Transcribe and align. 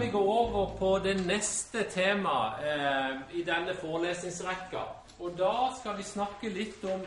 vi 0.00 0.06
gå 0.06 0.32
over 0.32 0.78
på 0.78 0.98
det 0.98 1.14
neste 1.26 1.82
temaet 1.90 2.64
eh, 2.64 3.38
i 3.38 3.42
denne 3.44 3.74
forelesningsrekka. 3.76 4.82
Og 5.20 5.34
da 5.38 5.54
skal 5.76 5.98
vi 5.98 6.06
snakke 6.08 6.48
litt 6.48 6.84
om 6.88 7.02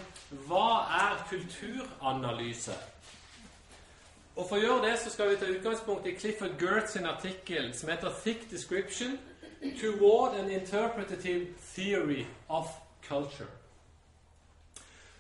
hva 0.46 0.84
er 0.94 1.24
kulturanalyse. 1.30 2.76
Og 4.36 4.46
For 4.46 4.58
å 4.58 4.62
gjøre 4.62 4.86
det 4.86 4.94
så 5.02 5.14
skal 5.14 5.32
vi 5.32 5.40
ta 5.42 5.50
utgangspunkt 5.50 6.10
i 6.10 6.14
Clifford 6.18 6.54
Gertz 6.62 6.94
sin 6.94 7.10
artikkel 7.10 7.74
som 7.74 7.90
heter 7.90 8.14
'Thick 8.14 8.50
Description 8.52 9.18
Toward 9.82 10.38
an 10.40 10.52
Interpretative 10.52 11.48
Theory 11.76 12.26
of 12.50 12.70
Culture'. 13.10 13.54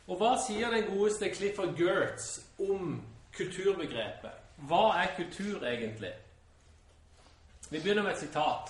Og 0.07 0.17
Hva 0.17 0.35
sier 0.47 0.69
den 0.69 0.97
godeste 0.97 1.29
Clifford 1.29 1.77
Gertz 1.77 2.41
om 2.59 3.01
kulturbegrepet? 3.37 4.37
Hva 4.57 4.83
er 5.03 5.15
kultur 5.17 5.65
egentlig? 5.65 6.13
Vi 7.73 7.79
begynner 7.79 8.03
med 8.03 8.11
et 8.11 8.19
sitat. 8.19 8.69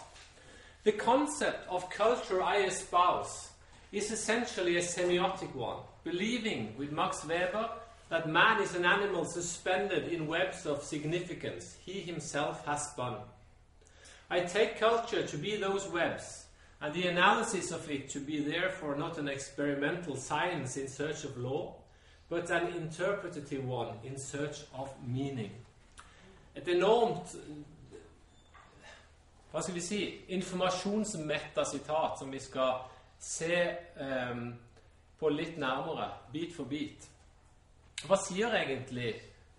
The 0.83 0.91
concept 0.91 1.59
of 1.67 1.89
culture 1.89 2.41
I 2.41 2.67
espouse 2.67 3.49
is 3.91 4.11
essentially 4.11 4.77
a 4.77 4.81
semiotic 4.81 5.53
one, 5.55 5.79
believing, 6.03 6.73
with 6.79 6.91
Max 6.91 7.25
Weber, 7.25 7.69
that 8.09 8.29
man 8.29 8.61
is 8.61 8.75
an 8.75 8.85
animal 8.85 9.25
suspended 9.25 10.07
in 10.07 10.27
webs 10.27 10.65
of 10.65 10.83
significance 10.83 11.75
he 11.85 11.99
himself 11.99 12.65
has 12.65 12.81
spun. 12.91 13.15
I 14.29 14.39
take 14.39 14.79
culture 14.79 15.27
to 15.27 15.37
be 15.37 15.57
those 15.57 15.89
webs, 15.89 16.45
and 16.81 16.93
the 16.93 17.07
analysis 17.09 17.71
of 17.71 17.89
it 17.91 18.09
to 18.11 18.19
be 18.19 18.39
therefore 18.39 18.95
not 18.95 19.17
an 19.17 19.27
experimental 19.27 20.15
science 20.15 20.77
in 20.77 20.87
search 20.87 21.25
of 21.25 21.37
law, 21.37 21.75
but 22.29 22.49
an 22.51 22.67
interpretative 22.67 23.65
one 23.65 23.99
in 24.05 24.17
search 24.17 24.63
of 24.73 24.89
meaning. 25.05 25.51
Et 26.55 26.67
enormt 26.67 27.35
hva 29.53 29.61
skal 29.61 29.75
vi 29.75 29.81
si, 29.85 30.01
informasjonsmetta 30.33 31.61
sitat 31.69 32.17
som 32.19 32.31
vi 32.33 32.39
skal 32.41 32.87
se 33.21 33.53
eh, 33.53 34.39
på 35.19 35.29
litt 35.29 35.59
nærmere, 35.61 36.09
bit 36.33 36.55
for 36.55 36.65
bit. 36.65 37.05
Hva 38.07 38.17
sier 38.17 38.55
egentlig 38.57 39.11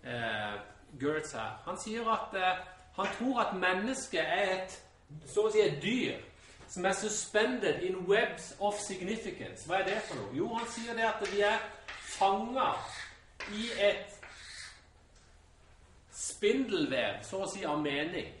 eh, 0.03 0.57
Gertz 0.99 1.31
her? 1.39 1.55
Han 1.63 1.79
sier 1.79 2.11
at 2.11 2.35
eh, 2.35 2.59
han 2.99 3.07
tror 3.15 3.41
at 3.45 3.55
mennesket 3.55 4.19
er 4.19 4.53
et 4.57 4.77
så 5.31 5.47
å 5.47 5.55
si 5.55 5.63
et 5.63 5.79
dyr 5.79 6.19
som 6.67 6.85
er 6.85 6.99
suspended 6.99 7.79
in 7.87 8.03
webs 8.09 8.51
of 8.59 8.75
significance. 8.83 9.63
Hva 9.63 9.79
er 9.79 9.93
det 9.93 9.99
for 10.09 10.19
noe? 10.19 10.35
Jo, 10.35 10.51
han 10.59 10.67
sier 10.75 10.95
det 10.97 11.07
at 11.07 11.23
vi 11.31 11.39
er 11.47 11.61
fanga 12.17 12.73
i 13.55 13.69
et 13.79 14.11
spindelvev, 16.11 17.21
så 17.23 17.45
å 17.45 17.47
si, 17.47 17.63
av 17.63 17.79
mening. 17.79 18.33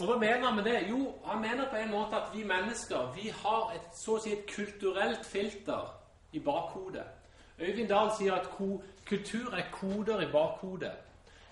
Og 0.00 0.06
Hva 0.06 0.16
mener 0.18 0.46
han 0.46 0.56
med 0.56 0.64
det? 0.64 0.88
Jo, 0.88 1.14
han 1.24 1.40
mener 1.40 1.70
på 1.70 1.76
en 1.76 1.90
måte 1.90 2.16
at 2.16 2.30
vi 2.34 2.44
mennesker 2.44 3.12
vi 3.14 3.28
har 3.28 3.72
et, 3.74 3.88
så 3.96 4.16
å 4.16 4.22
si 4.22 4.32
et 4.32 4.46
kulturelt 4.48 5.26
filter 5.28 5.90
i 6.32 6.40
bakhodet. 6.40 7.04
Øyvind 7.60 7.88
Dahl 7.88 8.08
sier 8.16 8.38
at 8.38 8.48
kultur 9.04 9.52
er 9.52 9.68
koder 9.72 10.22
i 10.24 10.30
bakhodet. 10.32 10.92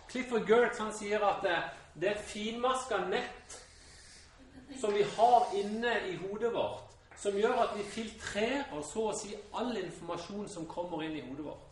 Clifford 0.08 0.48
Gertz 0.48 0.80
han 0.80 0.94
sier 0.96 1.24
at 1.28 1.42
det, 1.44 1.56
det 2.00 2.08
er 2.08 2.14
et 2.16 2.30
finmaska 2.30 3.02
nett 3.10 3.58
som 4.80 4.94
vi 4.94 5.04
har 5.18 5.52
inne 5.58 5.92
i 6.08 6.16
hodet 6.16 6.54
vårt, 6.54 6.88
som 7.20 7.36
gjør 7.36 7.60
at 7.66 7.76
vi 7.76 7.84
filtrerer 7.84 8.82
så 8.92 9.10
å 9.10 9.16
si 9.16 9.34
all 9.52 9.76
informasjon 9.76 10.48
som 10.48 10.68
kommer 10.70 11.04
inn 11.04 11.18
i 11.20 11.24
hodet 11.26 11.44
vårt. 11.50 11.67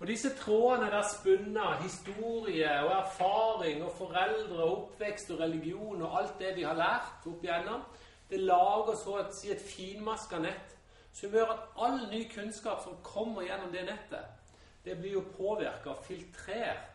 Og 0.00 0.06
disse 0.08 0.30
trådene 0.36 0.90
der 0.90 1.04
spunnet 1.12 1.60
av 1.60 1.82
historie 1.82 2.68
og 2.84 2.92
erfaring 2.96 3.82
og 3.84 3.92
foreldre 3.98 4.62
og 4.64 4.76
oppvekst 4.76 5.30
og 5.34 5.40
religion 5.42 6.02
og 6.02 6.18
alt 6.18 6.38
det 6.40 6.54
vi 6.56 6.64
har 6.64 6.78
lært 6.78 7.26
opp 7.28 7.44
igjennom, 7.44 7.82
det 8.30 8.40
lager 8.40 8.96
så 8.96 9.18
å 9.20 9.26
si 9.34 9.50
et 9.52 9.60
finmaska 9.60 10.40
nett 10.40 10.76
som 11.12 11.34
gjør 11.34 11.52
at 11.52 11.66
all 11.84 11.98
ny 12.08 12.22
kunnskap 12.32 12.80
som 12.84 12.96
kommer 13.04 13.44
gjennom 13.44 13.72
det 13.74 13.84
nettet, 13.90 14.24
det 14.84 14.96
blir 14.96 15.18
jo 15.18 15.24
påvirka 15.36 15.92
og 15.92 16.04
filtrert 16.06 16.86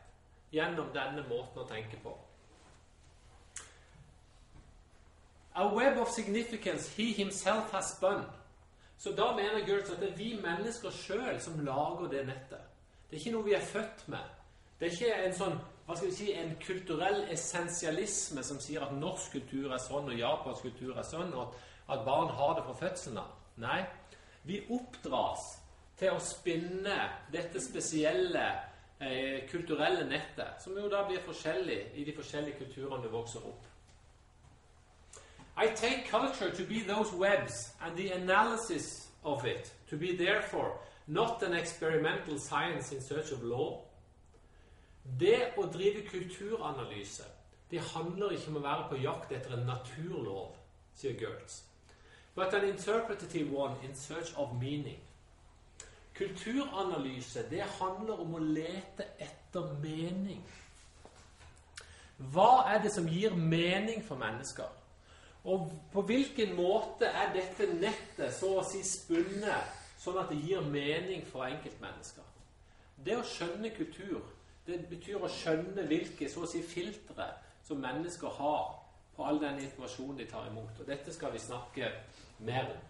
gjennom 0.56 0.90
denne 0.96 1.22
måten 1.30 1.62
å 1.62 1.70
tenke 1.70 2.00
på. 2.02 2.14
A 5.56 5.68
web 5.76 6.00
of 6.02 6.10
significance 6.12 6.90
he 6.98 7.12
himself 7.14 7.72
has 7.72 7.94
spun. 7.94 8.26
Så 8.98 9.12
da 9.12 9.36
mener 9.36 9.68
Gertz 9.68 9.92
at 9.92 10.02
det 10.02 10.10
er 10.10 10.18
vi 10.18 10.32
mennesker 10.42 10.92
sjøl 10.92 11.38
som 11.40 11.62
lager 11.64 12.10
det 12.12 12.26
nettet. 12.28 12.75
Det 13.16 13.22
er 13.22 13.28
ikke 13.30 13.38
noe 13.38 13.48
vi 13.48 13.54
er 13.56 13.62
født 13.64 14.02
med. 14.12 14.32
Det 14.76 14.88
er 14.88 14.92
ikke 14.92 15.18
en 15.24 15.36
sånn 15.38 15.54
hva 15.86 15.96
skal 15.96 16.10
vi 16.10 16.16
si, 16.18 16.26
en 16.36 16.50
kulturell 16.60 17.22
essensialisme 17.32 18.42
som 18.44 18.58
sier 18.60 18.84
at 18.84 18.92
norsk 18.92 19.38
kultur 19.38 19.70
er 19.72 19.80
sånn 19.80 20.10
og 20.12 20.18
japansk 20.20 20.66
kultur 20.66 20.98
er 21.00 21.06
sånn, 21.08 21.30
og 21.32 21.54
at 21.96 22.02
barn 22.04 22.34
har 22.36 22.58
det 22.58 22.66
fra 22.66 22.74
fødselen 22.82 23.22
av. 23.22 23.30
Nei, 23.64 23.78
vi 24.44 24.58
oppdras 24.68 25.46
til 25.96 26.12
å 26.12 26.20
spinne 26.20 26.98
dette 27.32 27.62
spesielle 27.64 28.44
eh, 29.00 29.46
kulturelle 29.48 30.04
nettet, 30.10 30.60
som 30.66 30.76
jo 30.76 30.90
da 30.92 31.06
blir 31.08 31.24
forskjellig 31.24 31.78
i 31.96 32.04
de 32.04 32.18
forskjellige 32.18 32.66
kulturene 32.66 33.00
du 33.06 33.08
vokser 33.14 33.46
opp. 33.48 33.70
I 35.56 35.72
take 35.72 36.04
culture 36.12 36.52
to 36.52 36.68
be 36.68 36.84
those 36.84 37.16
webs 37.16 37.72
and 37.80 37.96
the 37.96 38.12
analysis 38.18 39.08
of 39.24 39.48
it 39.48 39.72
to 39.88 39.96
be 39.96 40.12
therefore 40.18 40.76
Not 41.08 41.44
an 41.44 41.54
experimental 41.54 42.40
science 42.40 42.92
in 42.92 43.02
search 43.02 43.32
of 43.32 43.44
law. 43.44 43.82
Det 45.20 45.54
å 45.58 45.68
drive 45.70 46.02
kulturanalyse 46.10 47.28
det 47.70 47.82
handler 47.94 48.34
ikke 48.34 48.52
om 48.52 48.58
å 48.60 48.66
være 48.66 48.90
på 48.90 48.98
jakt 49.02 49.32
etter 49.34 49.56
en 49.56 49.66
naturlov, 49.66 50.54
sier 50.98 51.16
Gertz. 51.18 51.64
But 52.36 52.54
an 52.54 52.68
interpretative 52.68 53.52
one 53.52 53.76
in 53.84 53.96
search 53.96 54.34
of 54.38 54.54
meaning. 54.62 55.00
Kulturanalyse 56.16 57.46
det 57.50 57.66
handler 57.80 58.22
om 58.22 58.36
å 58.36 58.44
lete 58.44 59.08
etter 59.20 59.74
mening. 59.82 60.44
Hva 62.32 62.66
er 62.72 62.84
det 62.84 62.94
som 62.96 63.08
gir 63.12 63.36
mening 63.36 64.04
for 64.06 64.20
mennesker? 64.20 64.70
Og 65.46 65.72
på 65.94 66.02
hvilken 66.08 66.56
måte 66.58 67.10
er 67.10 67.34
dette 67.36 67.68
nettet 67.74 68.34
så 68.34 68.56
å 68.60 68.64
si 68.66 68.82
spunnet 68.88 69.85
sånn 70.06 70.22
at 70.22 70.32
det 70.32 70.40
gir 70.46 70.66
mening 70.70 71.26
for 71.28 71.48
enkeltmennesker. 71.48 72.26
Det 73.06 73.18
å 73.18 73.26
skjønne 73.28 73.74
kultur, 73.76 74.22
det 74.66 74.80
betyr 74.90 75.22
å 75.22 75.30
skjønne 75.30 75.86
hvilke 75.90 76.30
så 76.32 76.46
å 76.46 76.50
si, 76.50 76.62
filtre 76.66 77.28
som 77.66 77.82
mennesker 77.82 78.34
har 78.40 78.74
på 79.16 79.26
all 79.26 79.40
den 79.42 79.62
informasjonen 79.64 80.18
de 80.20 80.28
tar 80.30 80.50
imot. 80.50 80.80
Og 80.80 80.88
dette 80.88 81.14
skal 81.14 81.34
vi 81.34 81.42
snakke 81.42 81.92
mer 82.40 82.70
om. 82.74 82.84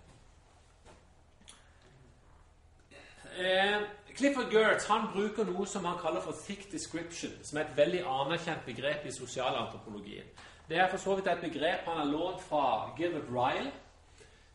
Eh, 3.35 3.81
Clifford 4.15 4.51
Gertz 4.53 4.87
han 4.87 5.09
bruker 5.11 5.43
noe 5.43 5.65
som 5.67 5.85
han 5.85 5.97
kaller 5.99 6.21
for 6.21 6.31
'thick 6.31 6.71
description', 6.71 7.43
som 7.43 7.57
er 7.57 7.61
et 7.65 7.77
veldig 7.77 8.03
anerkjent 8.07 8.65
begrep 8.65 9.05
i 9.05 9.11
sosialantropologien. 9.11 10.23
Det 10.69 10.77
er 10.77 10.87
for 10.89 10.97
så 10.97 11.15
vidt 11.15 11.27
et 11.27 11.41
begrep 11.41 11.85
han 11.85 11.97
har 11.97 12.05
lånt 12.05 12.41
fra 12.41 12.93
Gilbert 12.97 13.29
Ryle, 13.29 13.71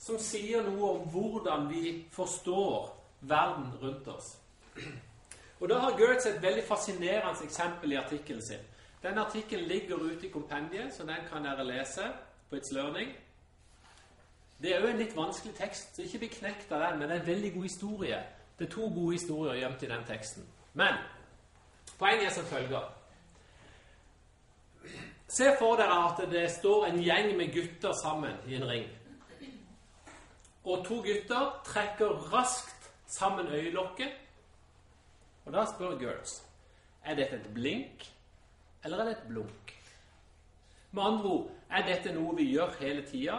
som 0.00 0.18
sier 0.18 0.64
noe 0.64 0.94
om 0.94 1.08
hvordan 1.12 1.68
vi 1.68 2.06
forstår 2.12 2.88
verden 3.20 3.72
rundt 3.82 4.08
oss. 4.08 4.36
Og 5.60 5.68
Da 5.68 5.78
har 5.78 5.98
Gertz 5.98 6.26
et 6.26 6.42
veldig 6.42 6.64
fascinerende 6.64 7.44
eksempel 7.44 7.92
i 7.92 7.96
artikkelen 8.00 8.42
sin. 8.42 8.62
Den 9.02 9.18
artikkelen 9.18 9.68
ligger 9.68 9.96
ute 9.96 10.26
i 10.26 10.30
kompendiet, 10.30 10.94
så 10.94 11.04
den 11.04 11.28
kan 11.32 11.44
dere 11.44 11.64
lese 11.64 12.12
på 12.50 12.56
It's 12.56 12.72
Learning. 12.74 13.10
Det 14.62 14.74
er 14.74 14.80
jo 14.80 14.86
en 14.86 14.98
litt 14.98 15.16
vanskelig 15.16 15.54
tekst, 15.54 15.96
så 15.96 16.02
ikke 16.02 16.18
bli 16.18 16.28
knekt 16.28 16.72
av 16.72 16.80
den, 16.80 16.98
men 16.98 17.08
det 17.08 17.16
er 17.16 17.20
en 17.20 17.26
veldig 17.26 17.52
god 17.54 17.62
historie. 17.62 18.22
Det 18.58 18.66
er 18.66 18.72
to 18.72 18.88
gode 18.94 19.12
historier 19.12 19.54
gjemt 19.54 19.82
i 19.82 19.86
den 19.86 20.04
teksten. 20.08 20.48
Men 20.74 20.94
poenget 21.98 22.26
er 22.26 22.34
som 22.34 22.44
følger 22.44 22.96
Se 25.28 25.52
for 25.58 25.76
dere 25.76 25.96
at 26.08 26.30
det 26.30 26.50
står 26.50 26.86
en 26.86 27.02
gjeng 27.02 27.36
med 27.36 27.52
gutter 27.54 27.92
sammen 28.02 28.32
i 28.46 28.54
en 28.54 28.68
ring 28.68 28.88
og 30.64 30.84
to 30.84 31.00
gutter 31.04 31.60
trekker 31.64 32.32
raskt 32.32 32.90
sammen 33.06 33.46
øyelokket. 33.46 34.12
Og 35.44 35.52
da 35.52 35.64
spør 35.66 35.98
Gertz 35.98 36.42
er 37.04 37.16
dette 37.16 37.38
et 37.40 37.54
blink, 37.54 38.04
eller 38.84 39.00
er 39.00 39.04
det 39.04 39.16
et 39.16 39.28
blunk. 39.28 39.72
Med 40.92 41.02
andre 41.02 41.24
ord, 41.24 41.50
er 41.70 41.86
dette 41.86 42.12
noe 42.12 42.36
vi 42.36 42.50
gjør 42.50 42.76
hele 42.80 43.06
tida? 43.06 43.38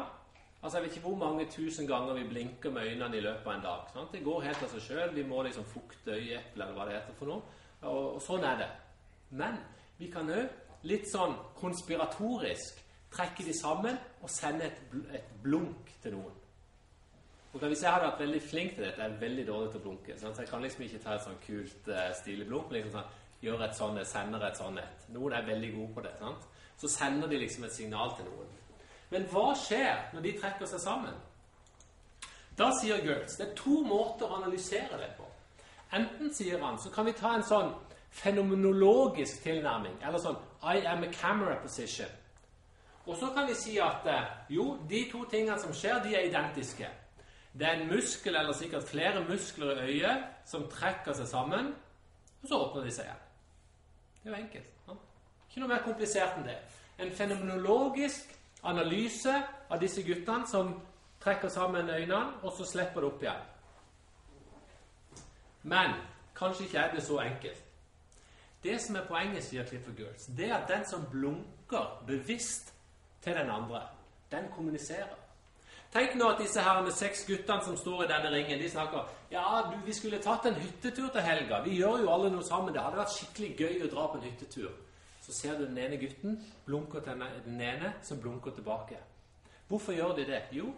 Altså, 0.62 0.78
jeg 0.78 0.84
vet 0.84 0.96
ikke 0.96 1.08
hvor 1.08 1.18
mange 1.18 1.46
tusen 1.52 1.88
ganger 1.88 2.14
vi 2.14 2.28
blinker 2.30 2.72
med 2.72 2.82
øynene 2.82 3.18
i 3.18 3.22
løpet 3.22 3.48
av 3.48 3.54
en 3.54 3.64
dag. 3.66 3.88
Sant? 3.94 4.12
Det 4.12 4.24
går 4.24 4.42
helt 4.46 4.64
av 4.64 4.74
seg 4.74 4.84
sjøl. 4.86 5.16
Vi 5.16 5.24
må 5.26 5.42
liksom 5.44 5.66
fukte 5.66 6.14
øyeeplet, 6.18 6.54
eller 6.54 6.76
hva 6.78 6.86
det 6.86 7.00
heter 7.00 7.18
for 7.18 7.32
noe. 7.32 7.58
Og, 7.82 8.04
og 8.16 8.22
sånn 8.22 8.46
er 8.46 8.60
det. 8.62 8.70
Men 9.42 9.58
vi 9.98 10.10
kan 10.14 10.30
òg 10.30 10.86
litt 10.90 11.10
sånn 11.10 11.34
konspiratorisk 11.58 12.82
trekke 13.12 13.46
de 13.46 13.56
sammen 13.58 13.98
og 14.22 14.30
sende 14.32 14.70
et, 14.70 14.86
et 15.18 15.34
blunk 15.44 15.92
til 16.04 16.16
noen. 16.18 16.41
Og 17.54 17.60
Hvis 17.60 17.82
jeg 17.84 17.92
hadde 17.92 18.06
vært 18.06 18.20
veldig 18.20 18.42
flink 18.42 18.76
til 18.76 18.84
dette, 18.86 19.02
jeg 19.02 19.12
er 19.12 19.20
veldig 19.20 19.48
dårlig 19.48 19.72
til 19.72 19.80
å 19.80 19.84
blunke. 19.84 20.20
Så 20.20 20.32
jeg 20.38 20.48
kan 20.48 20.62
liksom 20.62 20.84
ikke 20.84 21.00
ta 21.04 21.16
et 21.16 21.26
sånn 21.26 21.42
kult, 21.46 21.88
uh, 21.88 22.14
stilig 22.22 22.48
blunk. 22.48 22.72
liksom 22.72 22.92
sånn, 22.92 23.18
Gjøre 23.42 23.66
et 23.66 23.76
sånt, 23.76 24.08
sender 24.08 24.44
et 24.46 24.58
sånt 24.58 24.80
et. 24.80 25.06
Noen 25.10 25.34
er 25.34 25.46
veldig 25.46 25.72
gode 25.74 25.94
på 25.94 26.02
det. 26.02 26.12
sant? 26.20 26.44
Så 26.78 26.88
sender 26.88 27.28
de 27.28 27.38
liksom 27.38 27.64
et 27.64 27.74
signal 27.74 28.14
til 28.16 28.26
noen. 28.26 28.48
Men 29.10 29.26
hva 29.34 29.56
skjer 29.58 30.14
når 30.14 30.22
de 30.22 30.34
trekker 30.38 30.70
seg 30.70 30.80
sammen? 30.80 31.16
Da 32.58 32.70
sier 32.78 33.02
Gertz 33.02 33.40
det 33.40 33.48
er 33.48 33.56
to 33.58 33.82
måter 33.88 34.30
å 34.30 34.38
analysere 34.42 35.00
det 35.02 35.10
på. 35.18 35.26
Enten, 35.98 36.30
sier 36.34 36.62
han, 36.62 36.78
så 36.80 36.92
kan 36.94 37.06
vi 37.06 37.16
ta 37.18 37.34
en 37.36 37.44
sånn 37.44 37.74
fenomenologisk 38.12 39.42
tilnærming, 39.44 39.98
eller 40.04 40.22
sånn 40.22 40.38
I 40.62 40.86
am 40.88 41.04
a 41.04 41.12
camera 41.12 41.58
position. 41.64 42.10
Og 43.06 43.18
så 43.18 43.32
kan 43.36 43.48
vi 43.50 43.56
si 43.58 43.78
at 43.82 44.06
eh, 44.08 44.28
jo, 44.56 44.78
de 44.88 45.06
to 45.12 45.26
tingene 45.32 45.58
som 45.60 45.74
skjer, 45.74 46.04
de 46.04 46.16
er 46.16 46.28
identiske. 46.30 46.88
Det 47.54 47.68
er 47.68 47.72
en 47.72 47.88
muskel, 47.88 48.36
eller 48.36 48.54
sikkert 48.54 48.84
flere 48.88 49.26
muskler 49.30 49.72
i 49.72 49.90
øyet, 49.92 50.24
som 50.46 50.70
trekker 50.72 51.14
seg 51.14 51.28
sammen, 51.28 51.74
og 52.42 52.48
så 52.48 52.60
åpner 52.60 52.84
de 52.84 52.92
seg 52.96 53.06
igjen. 53.06 53.26
Det 54.24 54.30
er 54.30 54.38
jo 54.38 54.44
enkelt. 54.44 54.70
Ja? 54.88 54.94
Ikke 55.50 55.64
noe 55.64 55.72
mer 55.74 55.84
komplisert 55.86 56.38
enn 56.38 56.48
det. 56.48 56.58
En 57.02 57.12
fenomenologisk 57.12 58.36
analyse 58.64 59.34
av 59.70 59.82
disse 59.82 60.04
guttene 60.06 60.48
som 60.48 60.76
trekker 61.22 61.50
sammen 61.50 61.90
øynene, 61.90 62.40
og 62.44 62.54
så 62.58 62.66
slipper 62.66 63.02
det 63.02 63.10
opp 63.12 63.26
igjen. 63.26 63.44
Men 65.64 65.98
kanskje 66.38 66.66
ikke 66.66 66.80
er 66.80 66.96
det 66.96 67.04
så 67.04 67.20
enkelt. 67.20 67.64
Det 68.64 68.82
som 68.82 68.96
er 68.96 69.08
poenget, 69.08 69.44
sier 69.44 69.66
Clifford 69.66 69.98
Girls, 69.98 70.26
det 70.38 70.50
er 70.50 70.56
at 70.60 70.70
den 70.70 70.86
som 70.86 71.06
blunker 71.12 72.04
bevisst 72.08 72.74
til 73.22 73.34
den 73.34 73.50
andre, 73.50 73.82
den 74.32 74.50
kommuniserer. 74.56 75.18
Tenk 75.92 76.14
nå 76.16 76.30
at 76.32 76.40
disse 76.40 76.62
her 76.64 76.78
med 76.86 76.94
seks 76.96 77.26
guttene 77.28 77.66
som 77.66 77.76
står 77.76 78.06
i 78.06 78.12
denne 78.12 78.30
ringen, 78.32 78.60
de 78.62 78.70
snakker 78.72 79.10
Ja, 79.32 79.44
du, 79.68 79.76
vi 79.86 79.94
skulle 79.94 80.22
tatt 80.24 80.46
en 80.48 80.56
hyttetur 80.56 81.10
til 81.12 81.26
helga. 81.26 81.60
Vi 81.66 81.76
gjør 81.82 81.98
jo 82.06 82.14
alle 82.14 82.30
noe 82.32 82.46
sammen. 82.48 82.72
Det 82.74 82.84
hadde 82.84 83.02
vært 83.02 83.16
skikkelig 83.18 83.50
gøy 83.60 83.84
å 83.84 83.90
dra 83.92 84.06
på 84.08 84.20
en 84.20 84.24
hyttetur. 84.30 84.72
Så 85.22 85.36
ser 85.36 85.60
du 85.60 85.66
den 85.66 85.78
ene 85.78 86.00
gutten 86.00 86.40
blunker 86.66 87.04
til 87.04 87.20
den 87.46 87.60
ene, 87.62 87.94
som 88.08 88.22
blunker 88.24 88.56
tilbake. 88.56 88.98
Hvorfor 89.68 89.96
gjør 89.96 90.16
de 90.16 90.26
det? 90.32 90.42
Jo, 90.56 90.72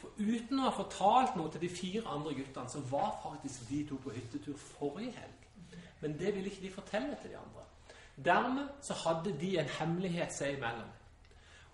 for 0.00 0.16
uten 0.18 0.58
å 0.60 0.66
ha 0.66 0.72
fortalt 0.74 1.36
noe 1.36 1.52
til 1.52 1.64
de 1.64 1.72
fire 1.72 2.02
andre 2.16 2.34
guttene, 2.40 2.68
så 2.68 2.80
var 2.88 3.14
faktisk 3.22 3.68
de 3.68 3.84
to 3.88 4.00
på 4.00 4.16
hyttetur 4.16 4.56
forrige 4.56 5.12
helg. 5.20 5.78
Men 6.00 6.18
det 6.18 6.34
ville 6.34 6.50
ikke 6.50 6.64
de 6.64 6.72
fortelle 6.72 7.16
til 7.20 7.36
de 7.36 7.40
andre. 7.40 7.68
Dermed 8.16 8.68
så 8.84 8.96
hadde 9.04 9.32
de 9.40 9.56
en 9.60 9.72
hemmelighet 9.78 10.32
seg 10.32 10.56
imellom. 10.56 10.88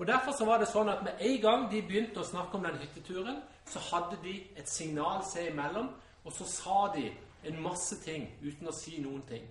Og 0.00 0.06
Derfor 0.06 0.32
så 0.32 0.46
var 0.48 0.62
det 0.62 0.70
sånn 0.70 0.88
at 0.88 1.02
med 1.04 1.18
en 1.20 1.40
gang 1.42 1.64
de 1.68 1.82
begynte 1.84 2.22
å 2.22 2.24
snakke 2.24 2.56
om 2.56 2.62
den 2.64 2.78
hytteturen, 2.80 3.42
så 3.68 3.82
hadde 3.90 4.16
de 4.22 4.32
et 4.56 4.68
signal 4.68 5.20
seg 5.28 5.50
imellom, 5.50 5.90
og 6.24 6.32
så 6.32 6.46
sa 6.48 6.78
de 6.94 7.10
en 7.44 7.58
masse 7.60 7.98
ting 8.00 8.24
uten 8.40 8.70
å 8.70 8.72
si 8.72 8.96
noen 9.04 9.20
ting. 9.28 9.44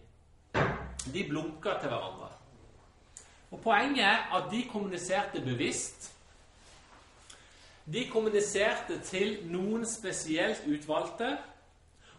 De 1.13 1.22
blunka 1.30 1.75
til 1.78 1.94
hverandre. 1.94 2.31
Og 3.51 3.62
Poenget 3.62 4.01
er 4.07 4.34
at 4.40 4.50
de 4.50 4.63
kommuniserte 4.72 5.42
bevisst. 5.46 6.10
De 7.86 8.07
kommuniserte 8.10 8.98
til 9.06 9.38
noen 9.54 9.86
spesielt 9.86 10.66
utvalgte. 10.66 11.36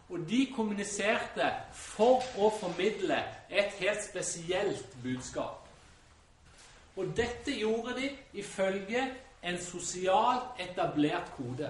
Og 0.07 0.23
de 0.27 0.45
kommuniserte 0.55 1.51
for 1.75 2.23
å 2.39 2.47
formidle 2.61 3.19
et 3.49 3.75
helt 3.83 4.07
spesielt 4.07 4.95
budskap. 5.03 5.60
Og 7.01 7.13
dette 7.17 7.55
gjorde 7.57 7.95
de 7.97 8.09
ifølge 8.37 9.01
en 9.43 9.57
sosialt 9.57 10.59
etablert 10.61 11.31
kode. 11.33 11.69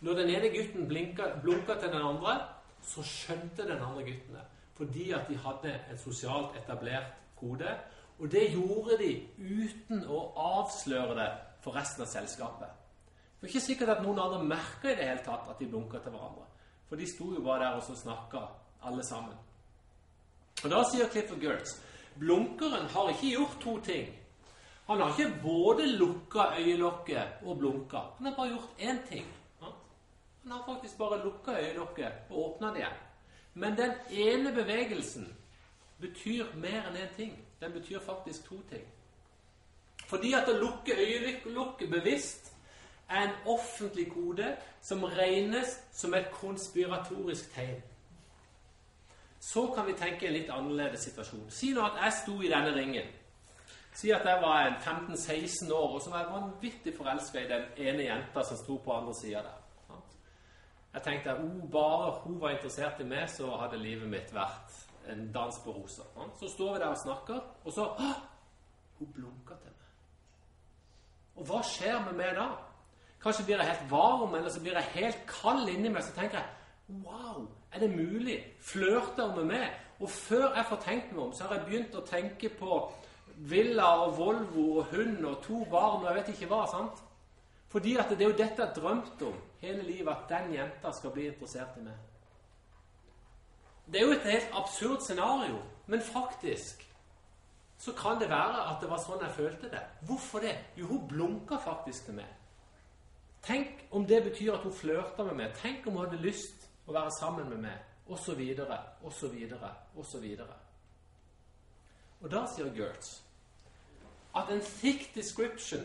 Når 0.00 0.18
den 0.18 0.30
ene 0.30 0.50
gutten 0.54 0.86
blunka 0.88 1.74
til 1.80 1.90
den 1.90 2.02
andre, 2.02 2.36
så 2.82 3.02
skjønte 3.02 3.66
den 3.66 3.82
andre 3.82 4.04
gutten 4.06 4.36
det. 4.38 4.44
Fordi 4.74 5.10
at 5.12 5.26
de 5.28 5.36
hadde 5.36 5.74
en 5.90 5.98
sosialt 5.98 6.56
etablert 6.62 7.10
kode. 7.36 7.74
Og 8.18 8.30
det 8.30 8.52
gjorde 8.52 8.98
de 8.98 9.10
uten 9.38 10.06
å 10.06 10.22
avsløre 10.38 11.18
det 11.18 11.28
for 11.62 11.74
resten 11.74 12.06
av 12.06 12.10
selskapet. 12.10 12.78
Det 13.40 13.48
er 13.48 13.50
ikke 13.50 13.66
sikkert 13.66 13.96
at 13.96 14.02
noen 14.06 14.22
andre 14.22 14.44
merka 14.46 14.90
i 14.90 14.98
det 14.98 15.06
hele 15.08 15.22
tatt 15.26 15.48
at 15.50 15.58
de 15.58 15.66
blunka 15.70 15.98
til 15.98 16.14
hverandre. 16.14 16.46
For 16.86 16.98
de 16.98 17.08
sto 17.10 17.32
jo 17.34 17.42
bare 17.42 17.64
der 17.64 17.78
og 17.80 17.82
så 17.82 17.96
snakka, 17.98 18.46
alle 18.86 19.02
sammen. 19.06 19.38
Og 20.62 20.70
da 20.70 20.82
sier 20.86 21.10
Clifford 21.10 21.42
Gertz 21.42 21.80
Blunkeren 22.18 22.86
har 22.86 23.08
ikke 23.08 23.30
gjort 23.30 23.56
to 23.60 23.80
ting. 23.80 24.08
Han 24.86 25.00
har 25.00 25.14
ikke 25.18 25.38
både 25.42 25.86
lukka 25.86 26.38
øyelokket 26.58 27.44
og 27.46 27.58
blunka. 27.58 27.98
Han 28.16 28.26
har 28.26 28.36
bare 28.36 28.48
gjort 28.48 28.70
én 28.78 29.08
ting. 29.08 29.26
Han 30.42 30.52
har 30.52 30.64
faktisk 30.66 30.98
bare 30.98 31.24
lukka 31.24 31.50
øyelokket 31.60 32.12
og 32.30 32.38
åpna 32.38 32.68
det 32.68 32.76
igjen. 32.76 32.98
Men 33.54 33.76
den 33.76 33.92
ene 34.10 34.52
bevegelsen 34.52 35.36
betyr 36.00 36.44
mer 36.54 36.88
enn 36.88 36.96
én 36.96 37.14
ting. 37.16 37.36
Den 37.60 37.72
betyr 37.72 38.00
faktisk 38.00 38.44
to 38.44 38.58
ting. 38.70 38.84
Fordi 40.06 40.32
at 40.32 40.48
å 40.48 40.58
lukke 40.58 40.96
øyelokket 40.98 41.90
bevisst 41.90 42.52
er 43.08 43.22
en 43.28 43.36
offentlig 43.46 44.10
kode 44.12 44.56
som 44.82 45.04
regnes 45.04 45.78
som 45.92 46.14
et 46.14 46.30
konspiratorisk 46.32 47.54
tegn 47.54 47.82
så 49.42 49.66
kan 49.74 49.86
vi 49.86 49.96
tenke 49.98 50.28
en 50.28 50.36
litt 50.36 50.50
annerledes 50.54 51.02
situasjon. 51.08 51.48
Si 51.50 51.72
nå 51.74 51.82
at 51.82 51.96
jeg 52.04 52.14
sto 52.20 52.36
i 52.42 52.50
denne 52.52 52.70
ringen. 52.76 53.08
Si 53.92 54.12
at 54.14 54.22
jeg 54.24 54.38
var 54.40 54.68
15-16 54.78 55.72
år 55.74 55.96
og 55.96 55.98
så 56.02 56.12
var 56.12 56.22
jeg 56.22 56.30
vanvittig 56.36 56.94
forelska 56.94 57.42
i 57.42 57.48
den 57.50 57.66
ene 57.88 58.06
jenta 58.06 58.44
som 58.46 58.60
sto 58.60 58.78
på 58.84 58.94
andre 58.94 59.14
sida 59.18 59.42
der. 59.42 59.58
Jeg 60.94 61.02
tenkte 61.02 61.32
at 61.32 61.42
oh, 61.42 61.70
bare 61.72 62.14
hun 62.22 62.40
var 62.40 62.54
interessert 62.54 63.00
i 63.00 63.08
meg, 63.08 63.26
så 63.32 63.50
hadde 63.56 63.80
livet 63.80 64.10
mitt 64.12 64.32
vært 64.34 64.78
en 65.10 65.26
dans 65.34 65.58
på 65.64 65.74
roser. 65.74 66.06
Så 66.38 66.52
står 66.54 66.74
vi 66.74 66.80
der 66.84 66.92
og 66.92 67.02
snakker, 67.02 67.40
og 67.64 67.72
så 67.72 67.88
ah, 67.98 68.18
Hun 68.98 69.12
blunker 69.12 69.56
til 69.58 69.72
meg. 69.72 69.92
Og 71.36 71.46
hva 71.48 71.62
skjer 71.66 71.96
med 72.04 72.12
meg 72.20 72.36
da? 72.36 72.50
Kanskje 73.22 73.44
blir 73.48 73.58
jeg 73.58 73.72
helt 73.72 73.90
varm, 73.90 74.34
eller 74.34 74.50
så 74.52 74.60
blir 74.60 74.78
jeg 74.78 74.94
helt 74.94 75.24
kald 75.26 75.68
inni 75.68 75.88
meg. 75.88 76.04
Så 76.04 76.14
tenker 76.14 76.38
jeg 76.38 76.61
Wow! 76.88 77.48
Er 77.72 77.78
det 77.78 77.90
mulig? 77.90 78.56
Flørter 78.60 79.26
hun 79.26 79.36
med 79.36 79.44
meg? 79.44 79.70
Og 80.00 80.10
før 80.10 80.54
jeg 80.56 80.66
får 80.68 80.82
tenkt 80.84 81.12
meg 81.12 81.24
om, 81.24 81.32
så 81.32 81.44
har 81.44 81.54
jeg 81.56 81.66
begynt 81.66 81.94
å 81.94 82.04
tenke 82.06 82.50
på 82.58 82.78
villa 83.48 83.86
og 84.04 84.16
Volvo 84.18 84.66
og 84.80 84.90
hund 84.92 85.24
og 85.24 85.42
to 85.44 85.64
barn 85.70 86.02
og 86.02 86.08
jeg 86.10 86.18
vet 86.18 86.32
ikke 86.34 86.50
hva. 86.52 86.66
sant? 86.70 87.02
Fordi 87.72 87.96
at 87.96 88.10
det 88.10 88.20
er 88.20 88.30
jo 88.30 88.36
dette 88.36 88.60
jeg 88.60 88.66
har 88.66 88.74
drømt 88.76 89.22
om 89.22 89.36
hele 89.62 89.82
livet, 89.82 90.10
at 90.12 90.28
den 90.28 90.54
jenta 90.54 90.92
skal 90.92 91.14
bli 91.14 91.26
interessert 91.30 91.78
i 91.78 91.84
meg. 91.86 91.94
Det 93.86 94.00
er 94.00 94.06
jo 94.06 94.16
et 94.16 94.26
helt 94.28 94.58
absurd 94.58 95.00
scenario, 95.00 95.62
men 95.86 96.00
faktisk 96.00 96.88
så 97.78 97.92
kan 97.92 98.20
det 98.20 98.28
være 98.30 98.66
at 98.70 98.82
det 98.82 98.90
var 98.90 99.00
sånn 99.02 99.24
jeg 99.24 99.34
følte 99.34 99.70
det. 99.70 99.80
Hvorfor 100.06 100.44
det? 100.44 100.52
Jo, 100.76 100.86
hun 100.86 101.08
blunka 101.08 101.56
faktisk 101.58 102.04
til 102.06 102.20
meg. 102.20 102.28
Tenk 103.42 103.86
om 103.90 104.04
det 104.06 104.20
betyr 104.22 104.52
at 104.54 104.62
hun 104.62 104.74
flørta 104.74 105.24
med 105.26 105.34
meg. 105.40 105.56
Tenk 105.58 105.86
om 105.86 105.96
hun 105.96 106.04
hadde 106.04 106.20
lyst 106.22 106.61
å 106.86 106.92
være 106.92 107.10
sammen 107.18 107.48
med 107.48 107.62
meg, 107.66 107.78
osv., 108.06 108.40
osv., 109.02 109.36
osv. 109.96 110.26
Og 112.22 112.30
da 112.30 112.46
sier 112.46 112.72
Gertz 112.76 113.20
at 114.38 114.50
en 114.50 114.62
thick 114.64 115.10
description 115.14 115.84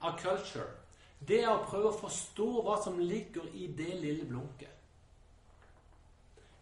av 0.00 0.18
culture, 0.20 0.68
det 1.28 1.40
er 1.42 1.50
å 1.50 1.64
prøve 1.66 1.90
å 1.90 1.98
forstå 1.98 2.48
hva 2.62 2.76
som 2.84 3.00
ligger 3.00 3.48
i 3.56 3.66
det 3.66 3.96
lille 4.00 4.26
blunket. 4.28 4.70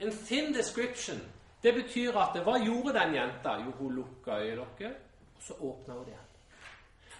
En 0.02 0.12
thin 0.26 0.52
description, 0.54 1.21
det 1.62 1.75
betyr 1.75 2.16
at 2.19 2.38
Hva 2.42 2.57
gjorde 2.59 2.95
den 2.97 3.14
jenta? 3.14 3.59
Jo, 3.62 3.71
hun 3.78 3.95
lukka 3.95 4.40
øyelokket, 4.40 4.97
og 5.37 5.42
så 5.42 5.54
åpna 5.54 5.95
hun 5.95 6.04
det 6.04 6.14
igjen. 6.14 6.31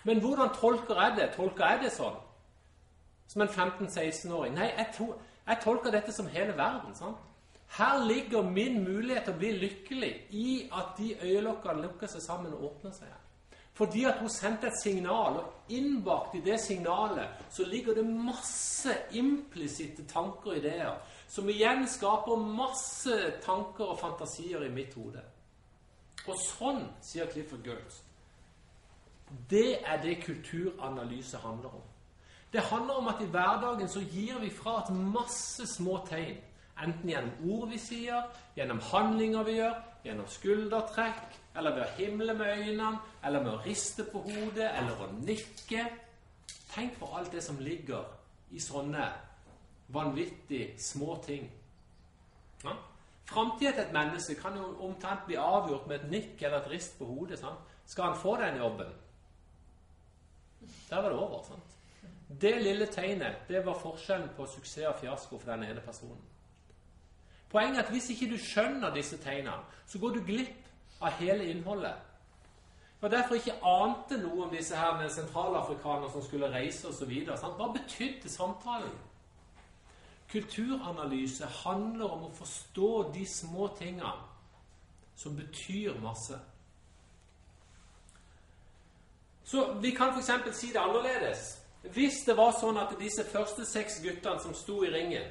Men 0.05 0.21
hvordan 0.21 0.49
tolker 0.61 1.01
jeg 1.01 1.17
det? 1.17 1.29
Tolker 1.37 1.67
jeg 1.67 1.83
det 1.85 1.93
sånn? 1.95 2.17
Som 3.31 3.45
en 3.45 3.49
15-16-åring? 3.49 4.55
Nei, 4.55 4.73
jeg 4.77 4.89
tror 4.97 5.21
jeg 5.53 5.63
tolker 5.65 5.95
dette 5.95 6.13
som 6.15 6.31
hele 6.33 6.57
verden. 6.57 6.95
sant? 6.95 7.21
Her 7.73 8.05
ligger 8.05 8.43
min 8.43 8.83
mulighet 8.85 9.25
til 9.25 9.35
å 9.35 9.41
bli 9.41 9.53
lykkelig 9.57 10.13
i 10.37 10.49
at 10.77 10.97
de 10.99 11.15
øyelokkene 11.23 11.87
lukker 11.87 12.11
seg 12.11 12.25
sammen 12.25 12.53
og 12.53 12.65
åpner 12.69 12.93
seg. 12.97 13.13
Fordi 13.73 14.05
at 14.05 14.19
hun 14.21 14.29
sendte 14.29 14.69
et 14.69 14.81
signal, 14.83 15.39
og 15.41 15.73
innbakt 15.73 16.35
i 16.37 16.43
det 16.45 16.59
signalet 16.61 17.47
så 17.51 17.65
ligger 17.65 17.97
det 17.97 18.05
masse 18.05 18.93
implisitte 19.17 20.05
tanker 20.05 20.53
og 20.53 20.59
ideer, 20.61 20.99
som 21.29 21.49
igjen 21.49 21.87
skaper 21.89 22.37
masse 22.37 23.17
tanker 23.45 23.95
og 23.95 24.01
fantasier 24.01 24.67
i 24.67 24.73
mitt 24.73 24.93
hode. 24.95 25.23
Og 26.29 26.37
sånn, 26.45 26.85
sier 27.01 27.31
Clifford 27.33 27.65
Girls, 27.65 28.03
det 29.49 29.81
er 29.81 30.03
det 30.05 30.21
kulturanalyse 30.27 31.41
handler 31.41 31.81
om. 31.81 31.89
Det 32.53 32.61
handler 32.61 32.95
om 32.95 33.09
at 33.09 33.21
i 33.21 33.29
hverdagen 33.33 33.89
så 33.89 34.01
gir 34.01 34.39
vi 34.41 34.51
fra 34.51 34.83
oss 34.83 34.91
masse 34.91 35.67
små 35.67 36.03
tegn. 36.09 36.37
Enten 36.83 37.11
gjennom 37.11 37.53
ord 37.53 37.69
vi 37.71 37.79
sier, 37.79 38.27
gjennom 38.57 38.81
handlinger 38.91 39.45
vi 39.47 39.57
gjør, 39.57 39.75
gjennom 40.05 40.29
skuldertrekk, 40.29 41.37
eller 41.57 41.77
ved 41.77 41.85
å 41.85 41.91
himle 41.97 42.35
med 42.35 42.53
øynene, 42.59 42.99
eller 43.25 43.45
med 43.45 43.53
å 43.55 43.63
riste 43.65 44.05
på 44.09 44.25
hodet, 44.25 44.69
eller 44.69 45.01
å 45.01 45.11
nikke. 45.21 45.85
Tenk 46.73 46.97
på 46.99 47.11
alt 47.17 47.33
det 47.33 47.43
som 47.45 47.61
ligger 47.61 48.09
i 48.53 48.61
sånne 48.61 49.07
vanvittig 49.93 50.75
små 50.81 51.17
ting. 51.25 51.49
Ja? 52.65 52.77
Framtida 53.29 53.73
til 53.73 53.85
et 53.85 53.93
menneske 53.95 54.37
kan 54.41 54.57
jo 54.59 54.73
omtrent 54.85 55.27
bli 55.29 55.39
avgjort 55.41 55.87
med 55.89 56.01
et 56.01 56.11
nikk 56.11 56.43
eller 56.43 56.61
et 56.61 56.73
rist 56.75 56.99
på 56.99 57.09
hodet. 57.09 57.39
Sant? 57.41 57.61
Skal 57.87 58.11
han 58.11 58.19
få 58.19 58.37
den 58.41 58.59
jobben? 58.61 58.91
Der 60.91 61.03
var 61.03 61.09
det 61.09 61.19
over. 61.19 61.45
sant? 61.47 61.79
Det 62.41 62.63
lille 62.63 62.87
tegnet 62.87 63.49
det 63.49 63.67
var 63.67 63.79
forskjellen 63.79 64.31
på 64.37 64.47
suksess 64.47 64.87
og 64.89 65.01
fiasko 65.01 65.39
for 65.39 65.53
den 65.53 65.65
ene 65.69 65.81
personen. 65.81 66.23
Poenget 67.53 67.79
er 67.79 67.85
at 67.85 67.91
hvis 67.93 68.11
ikke 68.11 68.31
du 68.31 68.39
skjønner 68.41 68.95
disse 68.95 69.19
tegnene, 69.21 69.61
så 69.87 69.99
går 69.99 70.17
du 70.17 70.25
glipp 70.25 71.03
av 71.03 71.13
hele 71.21 71.51
innholdet. 71.51 71.95
Og 73.03 73.11
derfor 73.11 73.35
ikke 73.35 73.59
ante 73.67 74.17
noe 74.23 74.45
om 74.47 74.51
disse 74.55 74.77
her 74.79 74.95
med 74.97 75.11
sentralafrikanere 75.11 76.11
som 76.13 76.23
skulle 76.23 76.53
reise 76.53 76.89
osv. 76.89 77.13
Hva 77.27 77.69
betydde 77.75 78.31
samtalen? 78.31 78.95
Kulturanalyse 80.33 81.47
handler 81.47 82.15
om 82.15 82.29
å 82.29 82.35
forstå 82.35 82.93
de 83.15 83.27
små 83.27 83.69
tingene 83.79 84.15
som 85.17 85.37
betyr 85.37 85.99
masse. 86.01 86.39
Så 89.45 89.73
vi 89.83 89.91
kan 89.91 90.15
f.eks. 90.15 90.57
si 90.57 90.71
det 90.73 90.81
annerledes. 90.81 91.62
Hvis 91.83 92.23
det 92.27 92.37
var 92.39 92.53
sånn 92.55 92.79
at 92.79 92.95
disse 92.99 93.25
første 93.27 93.67
seks 93.67 94.01
guttene 94.05 94.41
som 94.41 94.55
sto 94.55 94.83
i 94.87 94.91
ringen 94.93 95.31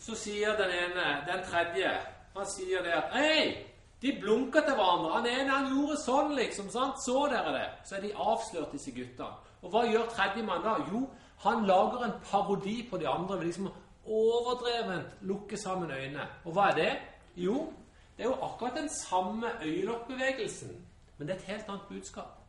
så 0.00 0.16
sier 0.16 0.56
den 0.56 0.70
ene, 0.72 1.06
den 1.28 1.42
tredje 1.44 1.90
Han 2.34 2.46
sier 2.48 2.82
det 2.82 2.94
at 2.96 3.12
Hei! 3.12 3.66
De 4.00 4.14
blunker 4.20 4.64
til 4.64 4.74
hverandre. 4.78 5.10
Han 5.12 5.26
ene 5.28 5.50
han 5.52 5.66
gjorde 5.68 5.98
sånn, 6.00 6.30
liksom. 6.32 6.70
sant? 6.72 7.02
Så 7.04 7.26
dere 7.28 7.50
det? 7.52 7.66
Så 7.84 7.98
er 7.98 8.06
de 8.06 8.14
avslørt, 8.16 8.72
disse 8.72 8.94
guttene. 8.96 9.34
Og 9.60 9.74
hva 9.74 9.82
gjør 9.84 10.06
tredjemann 10.14 10.62
da? 10.64 10.78
Jo, 10.88 11.02
han 11.42 11.66
lager 11.68 12.06
en 12.06 12.14
parodi 12.24 12.78
på 12.88 12.96
de 12.96 13.08
andre 13.10 13.36
ved 13.36 13.50
liksom 13.50 13.68
overdrevent 14.08 15.20
lukke 15.28 15.60
sammen 15.60 15.92
øynene. 15.92 16.24
Og 16.46 16.56
hva 16.56 16.70
er 16.70 16.78
det? 16.78 16.94
Jo, 17.44 17.66
det 18.16 18.24
er 18.24 18.30
jo 18.30 18.40
akkurat 18.48 18.80
den 18.80 18.88
samme 18.88 19.52
øyelokkbevegelsen, 19.60 20.72
men 21.18 21.28
det 21.28 21.36
er 21.36 21.38
et 21.38 21.50
helt 21.52 21.68
annet 21.68 21.92
budskap. 21.92 22.39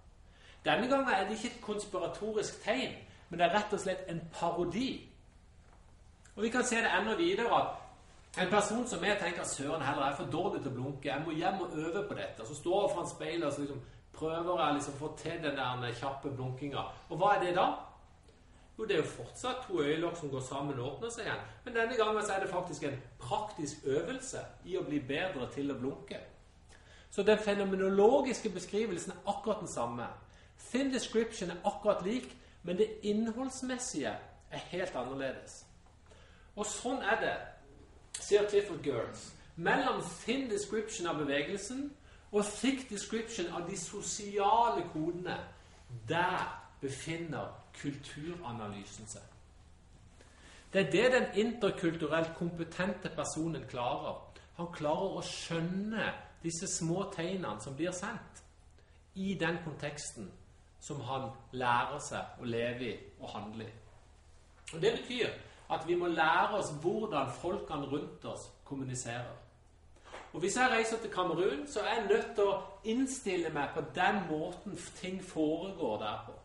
Denne 0.66 0.88
gangen 0.88 1.10
er 1.10 1.24
det 1.28 1.38
ikke 1.38 1.56
et 1.56 1.62
konspiratorisk 1.62 2.64
tegn, 2.64 2.94
men 3.30 3.40
det 3.40 3.48
er 3.48 3.56
rett 3.56 3.74
og 3.74 3.80
slett 3.80 4.10
en 4.12 4.22
parodi 4.34 5.08
og 6.36 6.44
Vi 6.44 6.50
kan 6.50 6.64
se 6.64 6.76
det 6.76 6.92
enda 7.00 7.16
videre 7.16 7.62
at 7.62 8.44
en 8.44 8.50
person 8.50 8.88
som 8.88 9.04
jeg 9.04 9.18
tenker 9.20 9.44
søren 9.44 9.82
heller 9.82 10.02
er 10.06 10.16
for 10.16 10.26
dårlig 10.32 10.62
til 10.62 10.72
å 10.72 10.76
blunke, 10.76 11.10
jeg 11.10 11.24
må 11.26 11.32
hjem 11.36 11.62
og 11.62 11.74
øve 11.76 12.08
på 12.08 12.16
dette. 12.16 12.46
Så 12.48 12.56
står 12.56 12.82
jeg 12.82 12.94
foran 12.94 13.10
speilet 13.10 13.48
og 13.48 13.54
så 13.54 13.62
liksom 13.62 13.82
prøver 14.14 14.62
jeg 14.64 14.74
liksom 14.78 14.94
å 14.94 15.00
få 15.02 15.10
til 15.20 15.44
den 15.44 15.60
der 15.60 15.98
kjappe 16.00 16.32
blunkinga. 16.36 16.86
Og 17.10 17.18
hva 17.18 17.36
er 17.36 17.44
det 17.44 17.56
da? 17.56 17.68
Jo, 18.78 18.86
det 18.86 18.96
er 18.96 19.02
jo 19.02 19.10
fortsatt 19.12 19.66
to 19.68 19.82
øyelokk 19.84 20.18
som 20.18 20.30
går 20.32 20.44
sammen 20.48 20.80
og 20.80 20.94
åpner 20.94 21.12
seg 21.12 21.28
igjen. 21.28 21.44
Men 21.66 21.76
denne 21.76 21.98
gangen 22.00 22.24
så 22.26 22.34
er 22.34 22.40
det 22.46 22.50
faktisk 22.50 22.84
en 22.88 23.00
praktisk 23.20 23.86
øvelse 23.86 24.46
i 24.66 24.78
å 24.80 24.86
bli 24.88 25.02
bedre 25.08 25.50
til 25.54 25.72
å 25.72 25.78
blunke. 25.78 26.22
Så 27.12 27.24
den 27.28 27.38
fenomenologiske 27.38 28.50
beskrivelsen 28.50 29.12
er 29.12 29.30
akkurat 29.30 29.60
den 29.60 29.68
samme. 29.68 30.08
Thin 30.70 30.94
description 30.94 31.52
er 31.52 31.62
akkurat 31.66 32.06
lik, 32.06 32.38
men 32.64 32.78
det 32.78 32.88
innholdsmessige 33.04 34.14
er 34.52 34.58
helt 34.72 34.96
annerledes. 34.96 35.66
Og 36.56 36.68
sånn 36.68 37.02
er 37.08 37.20
det, 37.22 37.36
sier 38.20 38.48
Clifford 38.50 38.84
Girls, 38.86 39.32
mellom 39.56 40.02
thin 40.24 40.50
description 40.52 41.08
av 41.08 41.22
bevegelsen 41.22 41.88
og 42.32 42.46
thick 42.48 42.90
description 42.90 43.52
av 43.56 43.68
de 43.70 43.78
sosiale 43.80 44.84
kodene. 44.94 45.38
Der 46.08 46.44
befinner 46.82 47.52
kulturanalysen 47.82 49.08
seg. 49.08 49.24
Det 50.74 50.86
er 50.86 50.92
det 50.92 51.08
den 51.14 51.48
interkulturelt 51.48 52.32
kompetente 52.38 53.12
personen 53.16 53.66
klarer. 53.68 54.22
Han 54.56 54.72
klarer 54.72 55.18
å 55.20 55.24
skjønne 55.26 56.06
disse 56.44 56.68
små 56.72 57.10
tegnene 57.12 57.60
som 57.62 57.76
blir 57.76 57.92
sendt, 57.96 58.44
i 59.16 59.34
den 59.36 59.58
konteksten 59.66 60.30
som 60.82 61.02
han 61.06 61.30
lærer 61.52 62.00
seg 62.02 62.42
å 62.42 62.50
leve 62.50 62.90
i 62.90 62.98
og 63.22 63.30
handle 63.36 63.68
i. 63.68 63.72
Og 64.74 64.82
Det 64.82 64.92
betyr 64.98 65.30
at 65.72 65.88
vi 65.88 65.96
må 65.96 66.08
lære 66.08 66.58
oss 66.58 66.74
hvordan 66.82 67.32
folkene 67.42 67.88
rundt 67.92 68.26
oss 68.26 68.50
kommuniserer. 68.66 69.38
Og 70.34 70.40
Hvis 70.40 70.56
jeg 70.56 70.72
reiser 70.72 70.98
til 70.98 71.12
Kamerun, 71.12 71.68
så 71.68 71.80
er 71.80 71.94
jeg 71.96 72.08
nødt 72.10 72.36
til 72.36 72.44
å 72.44 72.62
innstille 72.84 73.50
meg 73.50 73.74
på 73.76 73.84
den 73.96 74.22
måten 74.30 74.78
ting 74.96 75.24
foregår 75.24 75.98
der 76.00 76.24
på. 76.26 76.38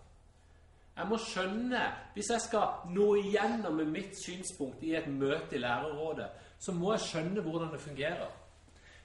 Jeg 0.96 1.06
må 1.08 1.18
skjønne, 1.18 1.92
Hvis 2.14 2.30
jeg 2.30 2.40
skal 2.40 2.68
nå 2.90 3.14
igjennom 3.14 3.74
med 3.74 3.84
mitt 3.84 4.16
synspunkt 4.24 4.82
i 4.82 4.94
et 4.96 5.08
møte 5.08 5.56
i 5.56 5.58
lærerrådet, 5.58 6.28
så 6.58 6.72
må 6.72 6.92
jeg 6.92 7.00
skjønne 7.00 7.40
hvordan 7.40 7.72
det 7.72 7.80
fungerer. 7.80 8.30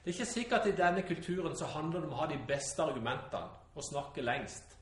Det 0.04 0.10
er 0.10 0.18
ikke 0.18 0.32
sikkert 0.32 0.60
at 0.60 0.66
i 0.66 0.76
denne 0.76 1.02
kulturen 1.02 1.56
så 1.56 1.66
handler 1.66 2.00
det 2.00 2.08
om 2.08 2.14
å 2.14 2.22
ha 2.24 2.26
de 2.26 2.38
beste 2.48 2.82
argumentene 2.82 3.48
og 3.74 3.84
snakke 3.84 4.22
lengst. 4.22 4.78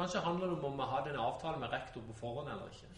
Kanskje 0.00 0.24
handler 0.24 0.48
det 0.48 0.58
om 0.58 0.64
om 0.64 0.80
jeg 0.80 0.92
hadde 0.94 1.10
en 1.12 1.22
avtale 1.26 1.60
med 1.60 1.72
rektor 1.72 2.00
på 2.00 2.14
forhånd 2.22 2.48
eller 2.48 2.68
ikke. 2.72 2.88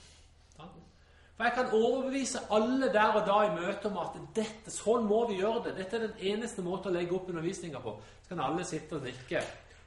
For 1.37 1.45
jeg 1.49 1.53
kan 1.57 1.73
overbevise 1.75 2.39
alle 2.51 2.93
der 2.93 3.17
og 3.19 3.27
da 3.27 3.39
i 3.43 3.55
møte 3.57 3.89
om 3.89 3.97
at 3.99 4.19
dette, 4.37 4.71
sånn 4.71 5.09
må 5.11 5.25
vi 5.31 5.41
gjøre 5.41 5.65
det. 5.65 5.73
Dette 5.81 5.99
er 5.99 6.05
den 6.07 6.21
eneste 6.33 6.63
måten 6.63 6.93
å 6.93 6.95
legge 6.95 7.17
opp 7.17 7.31
undervisninga 7.33 7.81
på. 7.83 7.97
Så 8.23 8.31
kan 8.31 8.45
alle 8.45 8.67
sitte 8.69 9.01
og 9.01 9.09
nikke 9.09 9.41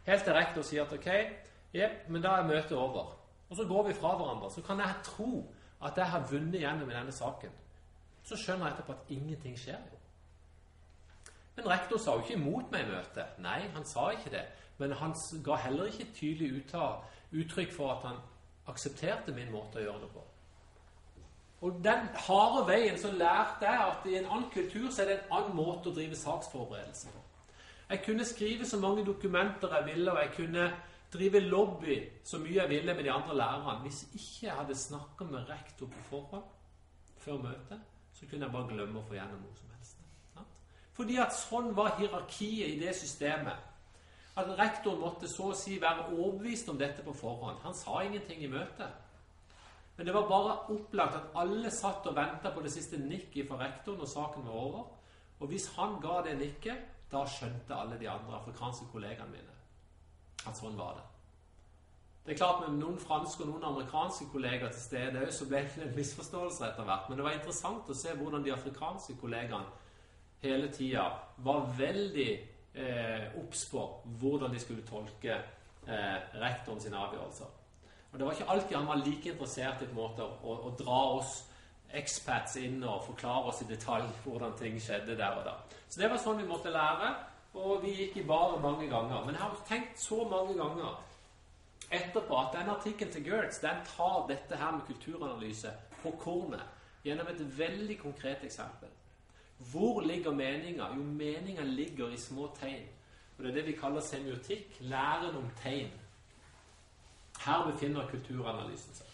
helt 0.10 0.28
direkte 0.28 0.60
og 0.60 0.68
si 0.68 0.82
at 0.82 0.92
ok, 0.94 1.08
jepp, 1.76 2.10
men 2.12 2.26
da 2.26 2.36
er 2.40 2.50
møtet 2.50 2.76
over. 2.76 3.14
Og 3.48 3.56
så 3.56 3.68
går 3.70 3.88
vi 3.88 3.96
fra 4.02 4.16
hverandre. 4.18 4.52
Så 4.52 4.66
kan 4.66 4.82
jeg 4.84 5.06
tro 5.06 5.46
at 5.86 5.98
jeg 6.02 6.12
har 6.12 6.28
vunnet 6.32 6.60
gjennom 6.60 6.92
i 6.92 6.98
denne 6.98 7.16
saken. 7.16 7.54
Så 8.26 8.36
skjønner 8.42 8.68
jeg 8.68 8.76
etterpå 8.76 8.98
at 8.98 9.16
ingenting 9.16 9.56
skjer. 9.60 9.80
jo. 9.92 10.02
Men 11.56 11.70
rektor 11.72 11.98
sa 12.02 12.18
jo 12.18 12.26
ikke 12.26 12.36
imot 12.36 12.72
meg 12.74 12.84
i 12.84 12.92
møtet. 12.92 13.40
Nei, 13.40 13.62
han 13.72 13.86
sa 13.88 14.10
ikke 14.12 14.34
det. 14.34 14.44
Men 14.78 14.92
han 15.00 15.14
ga 15.44 15.56
heller 15.56 15.92
ikke 15.92 16.12
tydelig 16.16 16.64
uttrykk 17.32 17.74
for 17.74 17.92
at 17.94 18.08
han 18.10 18.18
aksepterte 18.68 19.34
min 19.36 19.52
måte 19.54 19.80
å 19.80 19.86
gjøre 19.86 20.02
det 20.02 20.10
på. 20.14 20.24
Og 21.66 21.78
den 21.84 22.10
harde 22.28 22.66
veien 22.68 22.98
så 23.00 23.12
lærte 23.12 23.66
jeg 23.66 23.86
at 23.86 24.10
i 24.10 24.18
en 24.20 24.28
annen 24.28 24.50
kultur 24.54 24.90
så 24.92 25.04
er 25.04 25.08
det 25.10 25.16
en 25.20 25.38
annen 25.38 25.56
måte 25.58 25.90
å 25.90 25.96
drive 25.96 26.18
saksforberedelse 26.20 27.14
på. 27.14 27.24
Jeg 27.90 28.02
kunne 28.06 28.26
skrive 28.26 28.66
så 28.66 28.80
mange 28.82 29.06
dokumenter 29.06 29.74
jeg 29.78 29.86
ville, 29.86 30.12
og 30.12 30.20
jeg 30.20 30.32
kunne 30.36 30.66
drive 31.14 31.40
lobby 31.40 31.98
så 32.24 32.40
mye 32.42 32.60
jeg 32.60 32.70
ville 32.70 32.94
med 32.94 33.04
de 33.04 33.12
andre 33.12 33.38
lærerne. 33.38 33.82
Hvis 33.86 34.04
ikke 34.14 34.48
jeg 34.48 34.58
hadde 34.58 34.76
snakka 34.76 35.30
med 35.30 35.50
rektor 35.50 35.88
på 35.88 36.08
forhånd 36.10 36.44
før 37.18 37.38
møtet, 37.48 37.80
så 38.14 38.26
kunne 38.30 38.46
jeg 38.46 38.52
bare 38.52 38.74
glemme 38.74 39.00
å 39.00 39.08
få 39.08 39.18
gjennom 39.18 39.42
noe 39.42 39.56
som 39.56 39.72
helst. 39.78 40.02
Fordi 40.96 41.18
at 41.20 41.34
sånn 41.36 41.74
var 41.76 41.98
hierarkiet 42.00 42.76
i 42.76 42.80
det 42.80 42.94
systemet. 42.96 43.58
At 44.36 44.52
rektor 44.60 44.98
måtte 45.00 45.30
så 45.32 45.52
å 45.52 45.56
si 45.56 45.78
være 45.82 46.10
overbevist 46.12 46.70
om 46.70 46.80
dette 46.80 47.04
på 47.06 47.14
forhånd. 47.16 47.62
Han 47.64 47.76
sa 47.78 48.02
ingenting 48.04 48.44
i 48.44 48.52
møtet. 48.52 49.02
Men 49.96 50.10
det 50.10 50.14
var 50.14 50.28
bare 50.28 50.58
opplagt 50.76 51.16
at 51.16 51.38
alle 51.40 51.72
satt 51.72 52.08
og 52.10 52.18
venta 52.18 52.52
på 52.52 52.64
det 52.66 52.74
siste 52.74 53.00
nikket 53.00 53.48
fra 53.48 53.62
rektor 53.62 53.96
når 53.96 54.12
saken 54.12 54.48
var 54.48 54.60
over. 54.60 54.86
Og 55.40 55.48
hvis 55.52 55.70
han 55.78 56.00
ga 56.04 56.20
det 56.26 56.36
nikket, 56.40 56.84
da 57.12 57.24
skjønte 57.30 57.76
alle 57.76 58.00
de 58.00 58.10
andre 58.12 58.40
afrikanske 58.42 58.90
kollegaene 58.92 59.32
mine 59.32 59.56
at 60.46 60.58
sånn 60.58 60.76
var 60.78 60.98
det. 61.00 61.06
Det 62.26 62.34
er 62.34 62.38
klart 62.38 62.64
Med 62.66 62.80
noen 62.80 62.98
franske 62.98 63.44
og 63.44 63.52
noen 63.52 63.64
amerikanske 63.70 64.26
kollegaer 64.32 64.74
til 64.74 64.82
stede 64.82 65.26
så 65.34 65.46
ble 65.50 65.62
det 65.76 65.84
en 65.86 65.96
misforståelse 65.96 66.68
etter 66.68 66.88
hvert. 66.88 67.10
Men 67.10 67.20
det 67.20 67.26
var 67.28 67.38
interessant 67.38 67.90
å 67.90 67.98
se 67.98 68.14
hvordan 68.18 68.44
de 68.46 68.54
afrikanske 68.54 69.18
kollegaene 69.22 69.84
hele 70.42 70.72
tida 70.74 71.06
var 71.46 71.70
veldig 71.78 72.30
obs 73.40 73.66
på 73.72 73.84
hvordan 74.20 74.54
de 74.54 74.60
skulle 74.60 74.86
tolke 74.88 75.36
eh, 75.88 76.18
rektoren 76.42 76.82
sine 76.82 76.98
avgjørelser. 76.98 77.52
Og 78.12 78.20
Det 78.20 78.26
var 78.26 78.34
ikke 78.34 78.52
alltid 78.52 78.78
han 78.78 78.88
var 78.88 79.02
like 79.04 79.32
interessert 79.32 79.82
i 79.82 79.86
på 79.86 79.92
en 79.92 80.02
måte 80.02 80.24
å, 80.24 80.58
å 80.70 80.74
dra 80.80 81.00
oss 81.18 81.34
expats 81.96 82.56
inn 82.60 82.84
og 82.84 83.04
forklare 83.06 83.52
oss 83.52 83.62
i 83.64 83.70
detalj 83.70 84.08
hvordan 84.24 84.56
ting 84.60 84.78
skjedde 84.82 85.18
der 85.18 85.40
og 85.40 85.46
da. 85.48 85.56
Så 85.90 86.02
det 86.02 86.10
var 86.12 86.22
sånn 86.22 86.40
vi 86.42 86.48
måtte 86.48 86.74
lære, 86.74 87.12
og 87.56 87.84
vi 87.84 87.94
gikk 87.96 88.18
i 88.20 88.28
baret 88.28 88.64
mange 88.64 88.88
ganger. 88.92 89.26
Men 89.26 89.36
jeg 89.36 89.44
har 89.44 89.60
tenkt 89.68 90.00
så 90.00 90.24
mange 90.32 90.56
ganger 90.58 90.96
etterpå 91.96 92.40
at 92.40 92.56
den 92.56 92.72
artikkelen 92.74 93.14
til 93.14 93.28
Gertz 93.30 93.62
den 93.64 93.84
tar 93.88 94.26
dette 94.28 94.58
her 94.58 94.72
med 94.76 94.88
kulturanalyse 94.88 95.72
på 96.02 96.12
kornet 96.20 96.64
gjennom 97.06 97.28
et 97.30 97.44
veldig 97.58 98.00
konkret 98.02 98.44
eksempel. 98.44 98.90
Hvor 99.58 100.02
ligger 100.02 100.32
meninga? 100.32 100.88
Jo, 100.96 101.04
meninga 101.04 101.64
ligger 101.64 102.10
i 102.12 102.18
små 102.18 102.52
tegn. 102.60 102.88
Og 103.38 103.44
Det 103.44 103.50
er 103.50 103.56
det 103.56 103.66
vi 103.66 103.72
kaller 103.72 104.02
semiotikk, 104.02 104.78
læren 104.80 105.36
om 105.36 105.50
tegn. 105.64 105.92
Her 107.46 107.72
befinner 107.72 108.08
kulturanalysen 108.08 108.96
seg. 108.96 109.08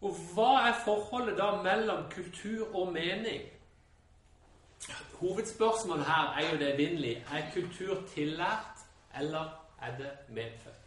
Og 0.00 0.16
hva 0.34 0.68
er 0.68 0.80
forholdet 0.84 1.38
da 1.38 1.62
mellom 1.62 2.10
kultur 2.10 2.74
og 2.74 2.92
mening? 2.92 3.46
Hovedspørsmålet 5.20 6.04
her 6.04 6.34
er 6.36 6.50
jo 6.50 6.58
det 6.58 6.74
evinnelige. 6.74 7.24
Er 7.32 7.50
kultur 7.54 8.02
tillært, 8.14 8.84
eller 9.18 9.62
er 9.82 9.96
det 9.98 10.10
medfødt? 10.28 10.82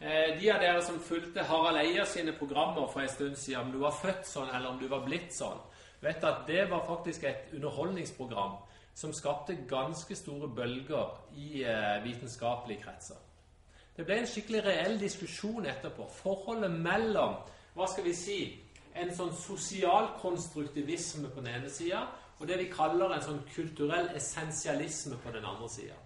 Eh, 0.00 0.40
de 0.40 0.52
av 0.52 0.60
dere 0.60 0.82
som 0.84 1.00
fulgte 1.00 1.42
Harald 1.44 1.76
Eia 1.76 2.04
sine 2.08 2.32
programmer 2.32 2.86
for 2.92 3.00
en 3.00 3.08
stund 3.08 3.36
siden, 3.36 3.60
om 3.66 3.72
du 3.72 3.78
var 3.78 3.96
født 4.02 4.28
sånn 4.28 4.48
eller 4.48 4.72
om 4.72 4.78
du 4.80 4.86
var 4.88 5.02
blitt 5.04 5.34
sånn, 5.36 5.58
vet 6.00 6.24
at 6.24 6.46
det 6.46 6.64
var 6.70 6.86
faktisk 6.86 7.24
et 7.24 7.52
underholdningsprogram 7.54 8.56
som 8.94 9.12
skapte 9.12 9.58
ganske 9.68 10.16
store 10.16 10.48
bølger 10.48 11.20
i 11.36 11.62
eh, 11.62 12.04
vitenskapelige 12.04 12.82
kretser. 12.82 13.20
Det 13.96 14.06
ble 14.06 14.20
en 14.20 14.28
skikkelig 14.28 14.64
reell 14.64 15.00
diskusjon 15.00 15.66
etterpå. 15.66 16.06
Forholdet 16.22 16.72
mellom 16.72 17.36
hva 17.74 17.86
skal 17.88 18.04
vi 18.04 18.14
si, 18.16 18.40
en 18.96 19.12
sånn 19.14 19.32
sosialkonstruktivisme 19.36 21.30
på 21.30 21.44
den 21.44 21.54
ene 21.60 21.70
sida 21.70 22.06
og 22.40 22.48
det 22.48 22.56
vi 22.58 22.70
kaller 22.72 23.12
en 23.12 23.24
sånn 23.24 23.42
kulturell 23.52 24.08
essensialisme 24.16 25.18
på 25.20 25.32
den 25.34 25.44
andre 25.44 25.68
sida. 25.68 25.96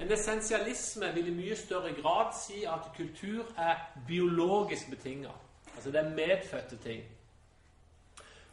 En 0.00 0.12
essensialisme 0.12 1.08
vil 1.16 1.28
i 1.28 1.36
mye 1.36 1.56
større 1.56 1.92
grad 1.96 2.34
si 2.36 2.62
at 2.68 2.90
kultur 2.96 3.48
er 3.56 3.80
biologisk 4.08 4.90
betinga. 4.92 5.32
Altså 5.74 5.90
det 5.92 6.00
er 6.00 6.14
medfødte 6.16 6.76
ting. 6.84 7.02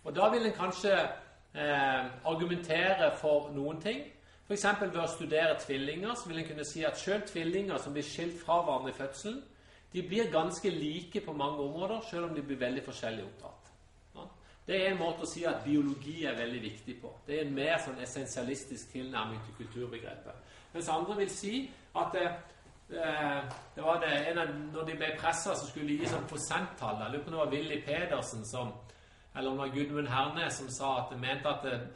Og 0.08 0.16
da 0.16 0.30
vil 0.32 0.48
en 0.48 0.56
kanskje 0.56 0.94
eh, 0.96 2.06
argumentere 2.26 3.12
for 3.20 3.52
noen 3.56 3.82
ting. 3.84 4.06
F.eks. 4.48 4.66
ved 4.80 5.02
å 5.04 5.10
studere 5.12 5.58
tvillinger 5.60 6.16
så 6.16 6.30
vil 6.30 6.40
en 6.40 6.48
kunne 6.48 6.66
si 6.68 6.86
at 6.88 7.00
selv 7.00 7.28
tvillinger 7.28 7.82
som 7.84 7.96
blir 7.96 8.08
skilt 8.08 8.40
fra 8.40 8.62
hverandre 8.64 8.94
i 8.94 8.96
fødselen, 8.96 9.42
de 9.92 10.04
blir 10.08 10.32
ganske 10.32 10.70
like 10.72 11.22
på 11.26 11.34
mange 11.36 11.60
områder, 11.64 12.00
selv 12.10 12.30
om 12.30 12.36
de 12.36 12.44
blir 12.44 12.60
veldig 12.60 12.84
forskjellig 12.86 13.26
opptatt. 13.26 13.72
Ja? 14.16 14.26
Det 14.68 14.80
er 14.80 14.90
en 14.94 15.02
måte 15.02 15.28
å 15.28 15.30
si 15.32 15.44
at 15.48 15.64
biologi 15.66 16.22
er 16.28 16.40
veldig 16.40 16.64
viktig 16.64 16.98
på. 17.02 17.12
Det 17.28 17.38
er 17.38 17.46
en 17.46 17.56
mer 17.60 17.76
sånn 17.84 18.00
essensialistisk 18.04 18.96
tilnærming 18.96 19.44
til 19.44 19.60
kulturbegrepet. 19.60 20.56
Mens 20.74 20.92
andre 20.94 21.20
vil 21.24 21.32
si 21.32 21.56
at 22.00 22.16
eh, 22.22 22.42
det 22.88 23.84
var 23.84 24.00
det, 24.00 24.12
av, 24.32 24.52
Når 24.72 24.84
de 24.88 25.00
ble 25.00 25.16
pressa, 25.20 25.56
så 25.56 25.68
skulle 25.68 25.92
de 25.92 26.04
gi 26.04 26.12
sånn 26.12 26.28
prosenttall. 26.32 27.02
Jeg 27.04 27.16
lurer 27.16 27.24
på 27.24 27.32
om 27.32 27.36
det 27.36 27.44
var 27.44 27.56
Willy 27.56 27.82
Pedersen 27.84 28.48
som 28.48 28.72
eller 29.38 29.52
om 29.52 29.58
det 29.58 29.66
var 29.66 29.76
Gudmund 29.76 30.08
Hernes 30.08 30.54
som 30.54 30.70
sa 30.70 30.92
at 30.98 31.12
det 31.12 31.20
mente 31.20 31.50
at 31.50 31.66
eh, 31.66 31.88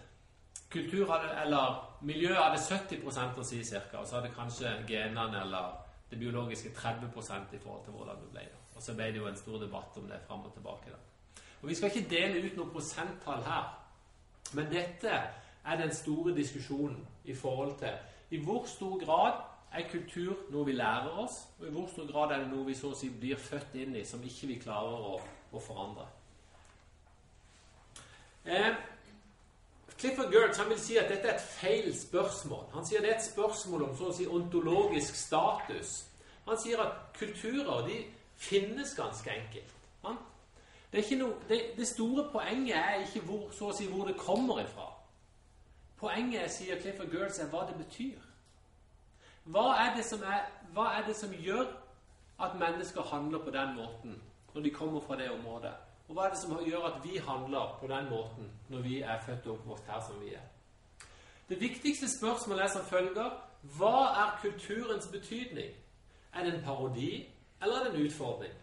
kultur 0.69 1.11
hadde, 1.11 1.33
eller 1.43 1.97
miljøet 2.01 2.37
hadde 2.37 2.61
70 2.61 3.39
å 3.39 3.43
si 3.43 3.63
ca., 3.63 3.99
og 3.99 4.07
så 4.07 4.19
hadde 4.19 4.33
kanskje 4.35 4.73
genene 4.87 5.41
eller 5.41 5.77
det 6.11 6.19
biologiske 6.19 6.69
30% 6.75 7.55
i 7.55 7.59
forhold 7.59 7.83
til 7.83 7.93
hvordan 7.93 8.23
det 8.23 8.31
ble. 8.31 8.47
Og 8.75 8.81
så 8.81 8.93
ble 8.95 9.11
det 9.11 9.21
jo 9.21 9.27
en 9.27 9.37
stor 9.37 9.59
debatt 9.59 9.97
om 9.97 10.07
det 10.07 10.19
fram 10.27 10.45
og 10.45 10.53
tilbake. 10.53 10.91
Da. 10.91 11.43
Og 11.61 11.69
Vi 11.69 11.75
skal 11.75 11.91
ikke 11.91 12.09
dele 12.09 12.45
ut 12.45 12.57
noe 12.57 12.73
prosenttall 12.73 13.43
her, 13.45 13.69
men 14.53 14.71
dette 14.71 15.11
er 15.65 15.77
den 15.77 15.93
store 15.95 16.35
diskusjonen 16.35 17.07
i 17.23 17.35
forhold 17.35 17.77
til 17.79 17.93
i 18.31 18.39
hvor 18.43 18.65
stor 18.65 19.05
grad 19.05 19.41
er 19.71 19.89
kultur 19.91 20.35
noe 20.51 20.65
vi 20.65 20.71
lærer 20.75 21.19
oss, 21.19 21.47
og 21.59 21.67
i 21.67 21.71
hvor 21.71 21.87
stor 21.87 22.07
grad 22.11 22.31
er 22.31 22.43
det 22.43 22.49
noe 22.51 22.65
vi 22.65 22.75
så 22.75 22.91
å 22.91 22.97
si 22.97 23.09
blir 23.09 23.39
født 23.39 23.75
inn 23.75 23.95
i, 23.95 24.03
som 24.07 24.23
ikke 24.23 24.47
vi 24.47 24.59
klarer 24.63 25.05
å, 25.11 25.19
å 25.51 25.59
forandre. 25.63 26.07
Eh, 28.45 28.75
Clifford 29.97 30.31
Gertz 30.33 30.57
han 30.57 30.69
vil 30.69 30.79
si 30.79 30.97
at 30.97 31.09
dette 31.11 31.27
er 31.27 31.35
et 31.35 31.41
feil 31.41 31.91
spørsmål. 31.97 32.65
Han 32.73 32.85
sier 32.85 33.03
det 33.03 33.11
er 33.11 33.19
et 33.19 33.27
spørsmål 33.27 33.83
om 33.89 33.97
så 33.97 34.09
å 34.09 34.15
si 34.17 34.25
ontologisk 34.27 35.15
status. 35.15 35.91
Han 36.47 36.57
sier 36.57 36.81
at 36.81 37.13
kulturer 37.19 37.85
de 37.85 37.99
finnes 38.41 38.95
ganske 38.97 39.29
enkelt. 39.29 39.77
Det, 40.91 41.05
noe, 41.15 41.37
det, 41.47 41.61
det, 41.77 41.87
store 41.87 42.25
poenget 42.31 42.75
er 42.75 43.05
ikke 43.05 43.21
hvor, 43.23 43.45
så 43.55 43.69
å 43.71 43.75
si, 43.75 43.85
hvor 43.87 44.09
det 44.09 44.17
kommer 44.19 44.59
ifra. 44.59 44.89
Poenget 46.01 46.51
sier 46.51 46.81
Clifford 46.81 47.13
Gertz, 47.13 47.39
er 47.39 47.47
hva 47.47 47.61
det 47.69 47.77
betyr. 47.79 48.17
Hva 49.53 49.69
er 49.85 49.93
det, 49.95 50.03
er, 50.19 50.49
hva 50.75 50.89
er 50.97 51.05
det 51.07 51.15
som 51.15 51.31
gjør 51.31 51.69
at 52.43 52.57
mennesker 52.59 53.07
handler 53.07 53.39
på 53.39 53.53
den 53.55 53.71
måten 53.77 54.19
når 54.53 54.67
de 54.67 54.73
kommer 54.75 55.01
fra 55.05 55.15
det 55.15 55.29
området? 55.31 55.71
Og 56.11 56.15
hva 56.17 56.25
er 56.27 56.33
det 56.33 56.41
som 56.41 56.57
gjør 56.59 56.85
at 56.89 57.03
vi 57.03 57.21
handler 57.23 57.77
på 57.79 57.87
den 57.87 58.09
måten 58.11 58.47
når 58.69 58.81
vi 58.83 58.97
er 58.99 59.19
født 59.25 59.45
og 59.47 59.53
oppvokst 59.53 59.85
her 59.87 59.99
som 60.03 60.17
vi 60.19 60.33
er? 60.35 60.41
Det 61.49 61.59
viktigste 61.59 62.09
spørsmålet 62.17 62.63
er 62.63 62.67
som 62.67 62.83
følger 62.85 63.29
Hva 63.77 63.99
er 64.23 64.39
kulturens 64.41 65.07
betydning? 65.07 65.69
Er 66.35 66.43
det 66.43 66.53
en 66.53 66.63
parodi, 66.63 67.29
eller 67.61 67.75
er 67.75 67.83
det 67.83 67.93
en 67.93 68.05
utfordring? 68.05 68.53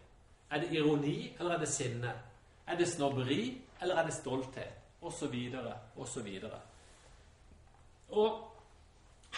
Er 0.51 0.59
det 0.59 0.71
ironi, 0.71 1.35
eller 1.39 1.51
er 1.51 1.57
det 1.57 1.67
sinne? 1.67 2.13
Er 2.67 2.77
det 2.77 2.87
snobberi, 2.87 3.61
eller 3.81 3.95
er 3.95 4.05
det 4.05 4.13
stolthet? 4.13 4.73
Og 5.01 5.13
så 5.13 5.27
videre, 5.27 5.73
og 5.95 6.07
så 6.07 6.21
videre. 6.21 6.59
Og 8.09 8.51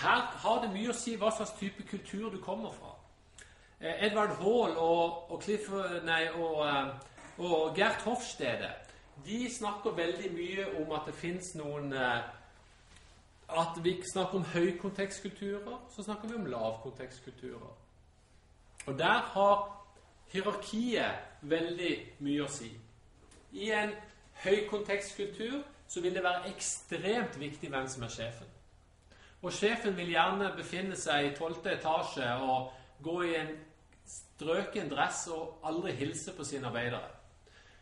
her 0.02 0.20
har 0.44 0.62
det 0.62 0.74
mye 0.74 0.90
å 0.90 0.98
si 0.98 1.16
hva 1.16 1.32
slags 1.32 1.56
type 1.60 1.88
kultur 1.88 2.30
du 2.30 2.42
kommer 2.44 2.72
fra. 2.76 2.92
Eh, 3.80 4.06
Edvard 4.08 4.36
Hall 4.44 4.76
og, 4.78 5.32
og, 5.32 5.42
Cliff, 5.42 5.70
nei, 6.04 6.28
og 6.36 6.60
uh, 6.66 7.11
og 7.42 7.76
Gert 7.76 8.06
Hofstede 8.06 8.70
de 9.26 9.50
snakker 9.54 9.92
veldig 9.98 10.32
mye 10.34 10.68
om 10.82 10.94
at 10.98 11.10
det 11.10 11.16
fins 11.18 11.56
noen 11.60 11.94
eh, 11.94 12.22
At 13.52 13.84
vi 13.84 13.98
snakker 14.08 14.38
om 14.40 14.46
høykontekstkulturer, 14.48 15.82
så 15.92 16.04
snakker 16.04 16.30
vi 16.30 16.36
om 16.36 16.46
lavkontekstkulturer. 16.46 17.74
Og 18.86 19.00
der 19.00 19.20
har 19.34 19.66
hierarkiet 20.32 21.42
veldig 21.42 21.92
mye 22.24 22.46
å 22.46 22.48
si. 22.48 22.70
I 23.52 23.74
en 23.76 23.92
høykontekstkultur 24.46 25.60
så 25.88 26.02
vil 26.02 26.16
det 26.16 26.24
være 26.24 26.54
ekstremt 26.54 27.36
viktig 27.40 27.70
hvem 27.70 27.92
som 27.92 28.08
er 28.08 28.16
sjefen. 28.16 28.48
Og 29.42 29.52
sjefen 29.52 29.98
vil 29.98 30.14
gjerne 30.14 30.54
befinne 30.56 30.96
seg 30.96 31.28
i 31.28 31.36
tolvte 31.36 31.76
etasje 31.76 32.32
og 32.46 32.72
gå 33.04 33.18
i 33.28 33.36
en 33.36 33.52
strøken 34.08 34.88
dress 34.96 35.26
og 35.28 35.60
aldri 35.68 35.92
hilse 36.00 36.32
på 36.38 36.48
sine 36.48 36.72
arbeidere. 36.72 37.21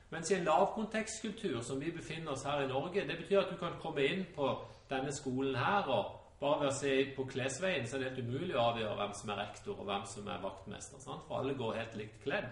Mens 0.09 0.31
i 0.31 0.39
en 0.39 0.47
lavkontekstkultur 0.47 1.59
som 1.61 1.81
vi 1.81 1.91
befinner 1.93 2.33
oss 2.33 2.45
her 2.47 2.63
i 2.63 2.69
Norge, 2.69 3.05
det 3.07 3.17
betyr 3.19 3.43
at 3.43 3.51
du 3.51 3.59
kan 3.59 3.77
komme 3.81 4.07
inn 4.09 4.23
på 4.35 4.47
denne 4.89 5.11
skolen 5.13 5.57
her, 5.59 5.85
og 5.85 6.15
bare 6.39 6.63
ved 6.63 6.71
å 6.71 6.77
se 6.79 6.93
på 7.17 7.27
klesveien 7.29 7.85
så 7.85 7.97
er 7.97 8.01
det 8.01 8.09
helt 8.09 8.25
umulig 8.25 8.55
å 8.55 8.71
avgjøre 8.71 8.95
hvem 8.97 9.13
som 9.19 9.29
er 9.33 9.41
rektor, 9.43 9.75
og 9.77 9.85
hvem 9.89 10.07
som 10.09 10.31
er 10.31 10.41
vaktmester. 10.41 11.03
Sant? 11.03 11.27
For 11.27 11.41
alle 11.41 11.53
går 11.59 11.77
helt 11.77 11.99
likt 11.99 12.17
kledd. 12.23 12.49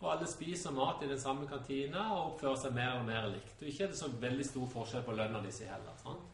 Og 0.00 0.10
alle 0.12 0.26
spiser 0.28 0.74
mat 0.76 1.00
i 1.04 1.08
den 1.08 1.20
samme 1.20 1.46
kantina 1.48 2.02
og 2.12 2.32
oppfører 2.32 2.58
seg 2.64 2.74
mer 2.76 2.98
og 2.98 3.06
mer 3.06 3.30
likt. 3.32 3.54
Og 3.60 3.70
ikke 3.70 3.86
er 3.86 3.92
det 3.94 4.00
så 4.00 4.10
veldig 4.26 4.44
stor 4.44 4.66
forskjell 4.74 5.06
på 5.06 5.14
lønna 5.16 5.40
disse 5.44 5.68
heller. 5.68 5.94
Sant? 6.02 6.26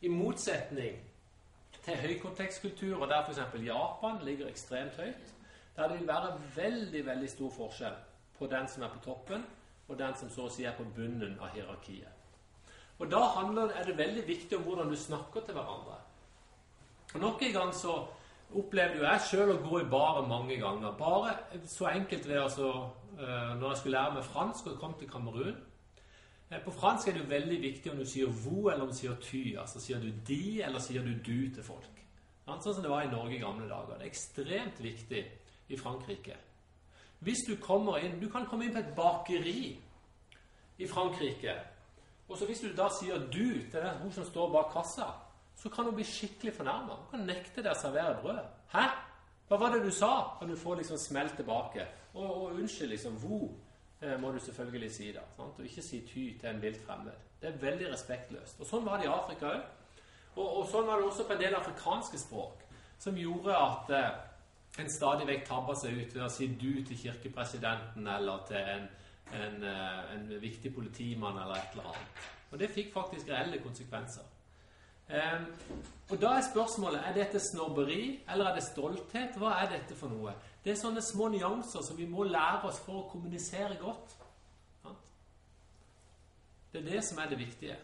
I 0.00 0.10
motsetning 0.10 0.96
til 1.84 2.00
høykontekstkulturer 2.00 3.10
der 3.10 3.28
f.eks. 3.28 3.60
Japan 3.66 4.18
ligger 4.24 4.48
ekstremt 4.48 4.96
høyt, 4.98 5.34
der 5.76 5.88
det 5.88 6.00
vil 6.00 6.08
være 6.08 6.34
veldig, 6.56 7.06
veldig 7.06 7.30
stor 7.30 7.52
forskjell 7.54 7.98
på 8.38 8.48
den 8.50 8.68
som 8.68 8.82
er 8.82 8.94
på 8.94 9.02
toppen, 9.04 9.44
og 9.90 9.98
den 9.98 10.16
som 10.16 10.30
så 10.30 10.46
å 10.46 10.52
si 10.52 10.64
er 10.64 10.76
på 10.78 10.86
bunnen 10.94 11.36
av 11.42 11.50
hierarkiet. 11.54 12.16
Og 13.00 13.10
Da 13.10 13.20
handler, 13.34 13.72
er 13.74 13.84
det 13.84 13.98
veldig 13.98 14.26
viktig 14.28 14.58
om 14.58 14.62
hvordan 14.62 14.90
du 14.90 14.96
snakker 14.96 15.40
til 15.40 15.54
hverandre. 15.56 15.96
Og 17.14 17.20
Nok 17.20 17.42
en 17.42 17.52
gang 17.52 17.74
så 17.74 17.94
opplevde 18.54 19.00
jo 19.00 19.06
jeg 19.06 19.24
sjøl 19.26 19.54
å 19.54 19.62
gå 19.64 19.80
i 19.80 19.88
baret 19.90 20.28
mange 20.28 20.58
ganger. 20.60 20.92
Bare 20.98 21.34
så 21.66 21.88
enkelt 21.90 22.28
ved 22.28 22.42
altså 22.42 22.68
uh, 23.18 23.56
Når 23.58 23.68
jeg 23.68 23.76
skulle 23.76 23.96
lære 23.98 24.14
meg 24.14 24.24
fransk 24.24 24.66
og 24.66 24.78
kom 24.82 24.94
til 24.98 25.08
Kamerun 25.10 25.56
uh, 26.50 26.58
På 26.64 26.74
fransk 26.74 27.08
er 27.08 27.16
det 27.16 27.24
jo 27.24 27.30
veldig 27.30 27.60
viktig 27.62 27.92
om 27.92 27.98
du 27.98 28.04
sier 28.04 28.26
'vous' 28.26 28.72
eller 28.72 28.82
om 28.82 28.92
du 28.92 28.96
sier 28.96 29.16
'ty'. 29.16 29.56
Altså 29.58 29.80
sier 29.80 29.98
du 30.00 30.12
'de' 30.12 30.62
eller 30.66 30.78
sier 30.78 31.02
du 31.02 31.14
du' 31.14 31.54
til 31.54 31.62
folk. 31.62 31.96
Sånn 32.46 32.74
som 32.74 32.82
det 32.82 32.90
var 32.90 33.02
i 33.02 33.10
Norge 33.10 33.36
i 33.36 33.42
gamle 33.42 33.68
dager. 33.68 33.94
Det 33.94 34.02
er 34.02 34.10
ekstremt 34.10 34.82
viktig 34.82 35.24
i 35.68 35.76
Frankrike. 35.76 36.36
Hvis 37.20 37.44
du 37.48 37.56
kommer 37.60 38.00
inn 38.00 38.20
Du 38.20 38.28
kan 38.32 38.46
komme 38.46 38.64
inn 38.64 38.72
på 38.72 38.80
et 38.80 38.94
bakeri 38.96 39.78
i 40.78 40.86
Frankrike. 40.88 41.54
Og 42.28 42.38
så 42.38 42.46
Hvis 42.46 42.60
du 42.60 42.68
da 42.76 42.88
sier 43.00 43.18
'du' 43.18 43.70
til 43.70 43.80
den 43.80 44.12
som 44.12 44.24
står 44.24 44.52
bak 44.52 44.72
kassa, 44.72 45.12
så 45.56 45.68
kan 45.68 45.84
hun 45.84 45.94
bli 45.94 46.04
skikkelig 46.04 46.54
fornærma. 46.54 46.94
Hun 46.94 47.06
kan 47.10 47.26
nekte 47.26 47.62
deg 47.62 47.72
å 47.72 47.80
servere 47.80 48.20
brød. 48.22 48.38
'Hæ? 48.72 48.86
Hva 49.48 49.56
var 49.56 49.72
det 49.74 49.84
du 49.84 49.90
sa?' 49.90 50.36
Kan 50.38 50.48
du 50.48 50.56
få 50.56 50.74
liksom 50.74 50.96
smell 50.96 51.28
tilbake. 51.36 51.86
Og, 52.14 52.42
og 52.42 52.54
unnskyld, 52.54 52.88
liksom. 52.88 53.12
Hvor 53.12 53.50
eh, 54.02 54.20
må 54.20 54.32
du 54.32 54.38
selvfølgelig 54.38 54.94
si 54.94 55.06
det. 55.06 55.22
Sant? 55.36 55.58
Og 55.58 55.64
ikke 55.64 55.82
si 55.82 56.00
'ty' 56.00 56.40
til 56.40 56.48
en 56.48 56.62
vilt 56.62 56.86
fremmed. 56.86 57.12
Det 57.42 57.48
er 57.48 57.58
veldig 57.58 57.92
respektløst. 57.92 58.60
Og 58.60 58.66
Sånn 58.66 58.84
var 58.84 58.96
det 58.96 59.04
i 59.04 59.12
Afrika 59.12 59.46
òg. 59.46 59.62
Og, 60.36 60.56
og, 60.56 60.68
sånn 60.68 60.86
var 60.86 61.00
det 61.00 61.06
også 61.06 61.24
på 61.26 61.32
en 61.32 61.40
del 61.40 61.54
afrikanske 61.54 62.18
språk, 62.18 62.62
som 62.98 63.16
gjorde 63.16 63.56
at 63.56 63.90
eh, 63.90 64.10
en 64.80 64.90
stadig 64.92 65.26
vekk 65.28 65.46
tabber 65.48 65.78
seg 65.78 65.96
ut 65.98 66.14
ved 66.16 66.24
å 66.26 66.32
si 66.32 66.48
du 66.60 66.82
til 66.86 66.98
kirkepresidenten 66.98 68.08
eller 68.08 68.44
til 68.48 68.60
en, 68.74 68.84
en, 69.36 69.64
eh, 69.64 70.12
en, 70.16 70.28
viktig 70.42 70.74
politimann 70.74 71.38
eller 71.38 71.56
et 71.58 71.74
eller 71.74 71.90
annet. 71.92 72.28
Og 72.50 72.58
det 72.58 72.70
fikk 72.74 72.92
faktisk 72.94 73.30
reelle 73.30 73.62
konsekvenser. 73.62 74.26
Um, 75.10 75.46
og 76.10 76.20
da 76.22 76.36
er 76.38 76.44
spørsmålet 76.46 77.02
er 77.02 77.14
dette 77.16 77.40
snobberi 77.42 78.20
eller 78.30 78.50
er 78.50 78.58
det 78.58 78.62
stolthet. 78.62 79.38
Hva 79.42 79.56
er 79.58 79.72
dette 79.72 79.96
for 79.98 80.12
noe? 80.12 80.36
Det 80.62 80.72
er 80.72 80.78
sånne 80.78 81.02
små 81.02 81.28
nyanser 81.34 81.82
som 81.82 81.98
vi 81.98 82.06
må 82.06 82.26
lære 82.28 82.68
oss 82.68 82.78
for 82.84 83.00
å 83.00 83.08
kommunisere 83.10 83.78
godt. 83.80 84.14
Det 86.70 86.82
er 86.82 86.90
det 86.92 87.02
som 87.02 87.18
er 87.18 87.30
det 87.30 87.40
viktige. 87.40 87.76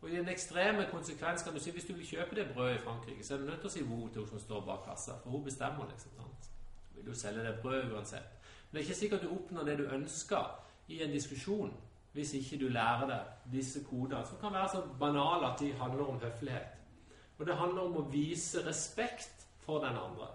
Og 0.00 0.10
i 0.10 0.16
den 0.16 0.28
ekstreme 0.28 0.86
konsekvens 0.90 1.42
kan 1.42 1.54
du 1.54 1.60
si 1.60 1.70
hvis 1.70 1.84
du 1.84 1.92
vil 1.92 2.06
kjøpe 2.06 2.36
det 2.36 2.48
brødet 2.54 2.78
i 2.78 2.84
Frankrike, 2.84 3.24
så 3.24 3.34
er 3.34 3.38
du 3.38 3.44
nødt 3.44 3.60
til 3.60 3.68
å 3.68 3.72
si 3.74 3.82
wo 3.84 4.08
til 4.08 4.22
hun 4.22 4.30
som 4.30 4.40
står 4.40 4.64
bak 4.64 4.86
kassa, 4.86 5.18
for 5.22 5.30
hun 5.30 5.44
bestemmer. 5.44 5.90
liksom, 5.90 6.12
sant? 6.16 6.50
Vil 6.94 7.06
du 7.06 7.14
selge 7.14 7.44
det 7.44 7.58
brødet 7.62 7.92
uansett. 7.92 8.40
Men 8.70 8.78
det 8.78 8.80
er 8.80 8.88
ikke 8.88 9.00
sikkert 9.00 9.22
du 9.22 9.30
oppnår 9.34 9.64
det 9.64 9.78
du 9.78 9.84
ønsker 9.92 10.50
i 10.88 11.02
en 11.02 11.12
diskusjon 11.12 11.72
hvis 12.12 12.32
ikke 12.34 12.58
du 12.58 12.68
lærer 12.68 13.06
deg 13.06 13.52
disse 13.52 13.84
kodene, 13.84 14.24
som 14.26 14.38
kan 14.40 14.52
være 14.52 14.68
så 14.68 14.80
banale 14.98 15.52
at 15.52 15.60
de 15.60 15.72
handler 15.78 16.08
om 16.08 16.18
høflighet. 16.18 16.72
Og 17.38 17.46
det 17.46 17.56
handler 17.56 17.82
om 17.82 18.00
å 18.00 18.08
vise 18.10 18.64
respekt 18.66 19.46
for 19.62 19.84
den 19.84 19.96
andre. 19.96 20.26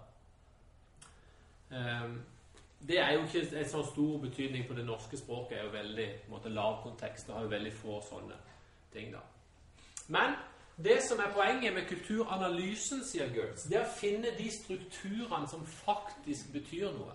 Um, 1.70 2.16
det 2.88 2.98
er 3.00 3.12
jo 3.12 3.26
ikke 3.26 3.58
en 3.58 3.68
så 3.68 3.82
stor 3.84 4.18
betydning, 4.22 4.64
for 4.66 4.74
det 4.74 4.86
norske 4.86 5.18
språket 5.20 5.58
er 5.58 5.64
jo 5.64 5.74
veldig 5.74 6.54
lav 6.54 6.82
kontekst 6.82 7.28
og 7.28 7.36
har 7.36 7.46
jo 7.46 7.52
veldig 7.52 7.72
få 7.72 8.00
sånne 8.08 8.38
ting. 8.92 9.12
da. 9.12 9.20
Men 10.08 10.36
det 10.76 11.00
som 11.08 11.18
er 11.18 11.32
poenget 11.32 11.74
med 11.74 11.88
kulturanalysen, 11.88 13.04
sier 13.04 13.32
Gertz, 13.32 13.64
det 13.70 13.78
er 13.80 13.86
å 13.86 13.96
finne 13.96 14.34
de 14.36 14.50
strukturene 14.52 15.48
som 15.48 15.64
faktisk 15.66 16.52
betyr 16.52 16.90
noe. 16.92 17.14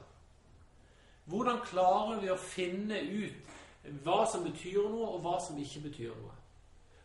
Hvordan 1.30 1.62
klarer 1.66 2.20
vi 2.24 2.32
å 2.34 2.40
finne 2.42 2.98
ut 3.06 3.58
hva 4.04 4.24
som 4.30 4.44
betyr 4.46 4.82
noe, 4.82 5.14
og 5.16 5.22
hva 5.26 5.38
som 5.42 5.60
ikke 5.62 5.86
betyr 5.88 6.16
noe? 6.18 6.36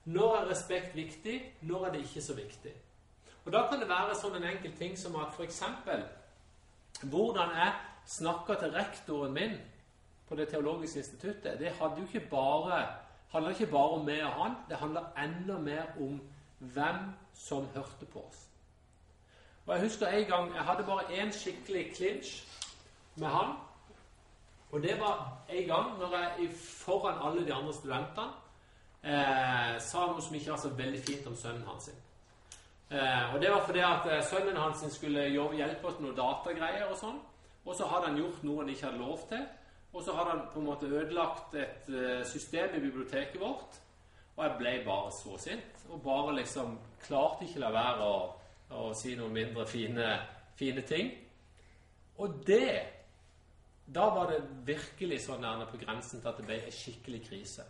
Når 0.07 0.37
er 0.37 0.51
respekt 0.51 0.97
viktig? 0.97 1.37
Når 1.67 1.87
er 1.87 1.95
det 1.95 2.03
ikke 2.07 2.23
så 2.23 2.35
viktig? 2.35 2.73
Og 3.45 3.53
Da 3.53 3.67
kan 3.69 3.81
det 3.81 3.89
være 3.89 4.15
sånn 4.19 4.37
en 4.37 4.49
enkel 4.49 4.73
ting 4.79 4.97
som 4.99 5.17
at 5.21 5.35
f.eks. 5.37 5.63
hvordan 7.03 7.51
jeg 7.55 7.73
snakker 8.07 8.55
til 8.55 8.71
rektoren 8.75 9.33
min 9.33 9.59
på 10.29 10.35
Det 10.35 10.49
teologiske 10.49 10.99
instituttet, 10.99 11.59
det 11.59 11.77
hadde 11.79 12.01
jo 12.01 12.07
ikke 12.07 12.29
bare, 12.31 12.87
handla 13.37 13.53
ikke 13.55 13.71
bare 13.73 13.99
om 13.99 14.05
meg 14.05 14.25
og 14.25 14.33
han, 14.41 14.57
det 14.69 14.81
handler 14.81 15.13
enda 15.23 15.59
mer 15.63 15.95
om 16.01 16.19
hvem 16.59 17.01
som 17.37 17.69
hørte 17.75 18.09
på 18.13 18.25
oss. 18.25 18.47
Og 19.67 19.75
Jeg 19.75 19.83
husker 19.83 20.07
en 20.07 20.25
gang 20.25 20.55
jeg 20.55 20.65
hadde 20.65 20.85
bare 20.87 21.23
én 21.23 21.33
skikkelig 21.33 21.93
clinch 21.97 22.47
med 23.17 23.29
han. 23.29 23.57
Og 24.71 24.83
det 24.83 25.01
var 25.01 25.39
en 25.49 25.67
gang 25.67 25.99
når 25.99 26.17
jeg 26.17 26.51
foran 26.57 27.29
alle 27.29 27.47
de 27.47 27.55
andre 27.55 27.75
studentene 27.75 28.27
eh, 29.03 29.77
sa 29.81 30.07
noe 30.07 30.23
som 30.23 30.35
ikke 30.35 30.51
var 30.51 30.61
så 30.63 30.69
veldig 30.69 31.03
fint 31.07 31.27
om 31.27 31.37
sønnen 31.37 31.67
hans. 31.67 31.91
Eh, 32.91 33.35
og 33.35 33.41
Det 33.41 33.51
var 33.51 33.65
fordi 33.67 33.79
at 33.79 34.07
eh, 34.11 34.25
sønnen 34.31 34.57
hans 34.57 34.85
skulle 34.95 35.29
hjelpe 35.29 35.87
oss 35.87 35.99
med 36.01 36.09
noen 36.09 36.19
datagreier 36.19 36.91
og 36.91 36.99
sånn. 36.99 37.21
Og 37.67 37.75
så 37.75 37.87
hadde 37.91 38.13
han 38.13 38.19
gjort 38.21 38.43
noe 38.47 38.63
han 38.63 38.71
ikke 38.71 38.87
hadde 38.87 39.03
lov 39.03 39.29
til. 39.29 39.47
Og 39.97 40.03
så 40.05 40.13
hadde 40.13 40.31
han 40.31 40.49
på 40.53 40.61
en 40.61 40.67
måte 40.67 40.87
ødelagt 40.93 41.55
et 41.57 41.87
uh, 41.89 42.25
system 42.29 42.75
i 42.77 42.81
biblioteket 42.81 43.41
vårt. 43.41 43.79
Og 44.37 44.45
jeg 44.45 44.57
ble 44.59 44.73
bare 44.85 45.13
så 45.13 45.39
sint. 45.41 45.85
Og 45.89 46.03
bare 46.05 46.35
liksom 46.37 46.75
klarte 47.07 47.47
ikke 47.47 47.63
la 47.63 47.71
være 47.73 48.05
å, 48.05 48.19
å 48.77 48.91
si 48.95 49.15
noen 49.17 49.33
mindre 49.33 49.65
fine, 49.67 50.11
fine, 50.59 50.85
ting. 50.85 51.15
Og 52.19 52.43
det 52.47 52.93
Da 53.87 54.09
var 54.11 54.27
det 54.27 54.41
virkelig 54.67 55.21
sånn 55.23 55.45
nærme 55.45 55.69
på 55.71 55.79
grensen 55.79 56.19
til 56.19 56.29
at 56.29 56.41
det 56.41 56.47
ble 56.49 56.57
en 56.59 56.73
skikkelig 56.75 57.21
krise. 57.29 57.63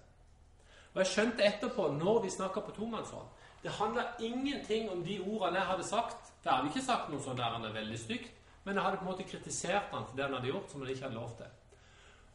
Og 0.95 1.03
jeg 1.03 1.11
skjønte 1.11 1.45
etterpå, 1.45 1.91
når 1.93 2.23
vi 2.25 2.31
snakka 2.33 2.63
på 2.65 2.73
tomannshånd 2.73 3.29
Det 3.63 3.75
handla 3.77 4.07
ingenting 4.25 4.89
om 4.91 5.05
de 5.05 5.19
ordene 5.21 5.61
jeg 5.61 5.69
hadde 5.69 5.85
sagt. 5.85 6.33
For 6.41 6.49
jeg 6.49 6.57
hadde 6.57 6.73
ikke 6.73 6.87
sagt 6.89 7.13
noe 7.13 7.21
sånn 7.21 7.37
der 7.37 7.53
han 7.53 7.69
er 7.69 7.77
veldig 7.77 8.01
stygt. 8.01 8.33
Men 8.65 8.75
jeg 8.75 8.85
hadde 8.85 8.97
på 8.97 9.07
en 9.07 9.11
måte 9.13 9.29
kritisert 9.29 9.93
han 9.93 10.09
for 10.09 10.17
det 10.17 10.25
han 10.25 10.39
hadde 10.39 10.51
gjort, 10.55 10.71
som 10.71 10.83
han 10.83 10.91
ikke 10.91 11.07
hadde 11.07 11.21
lov 11.21 11.37
til. 11.37 11.53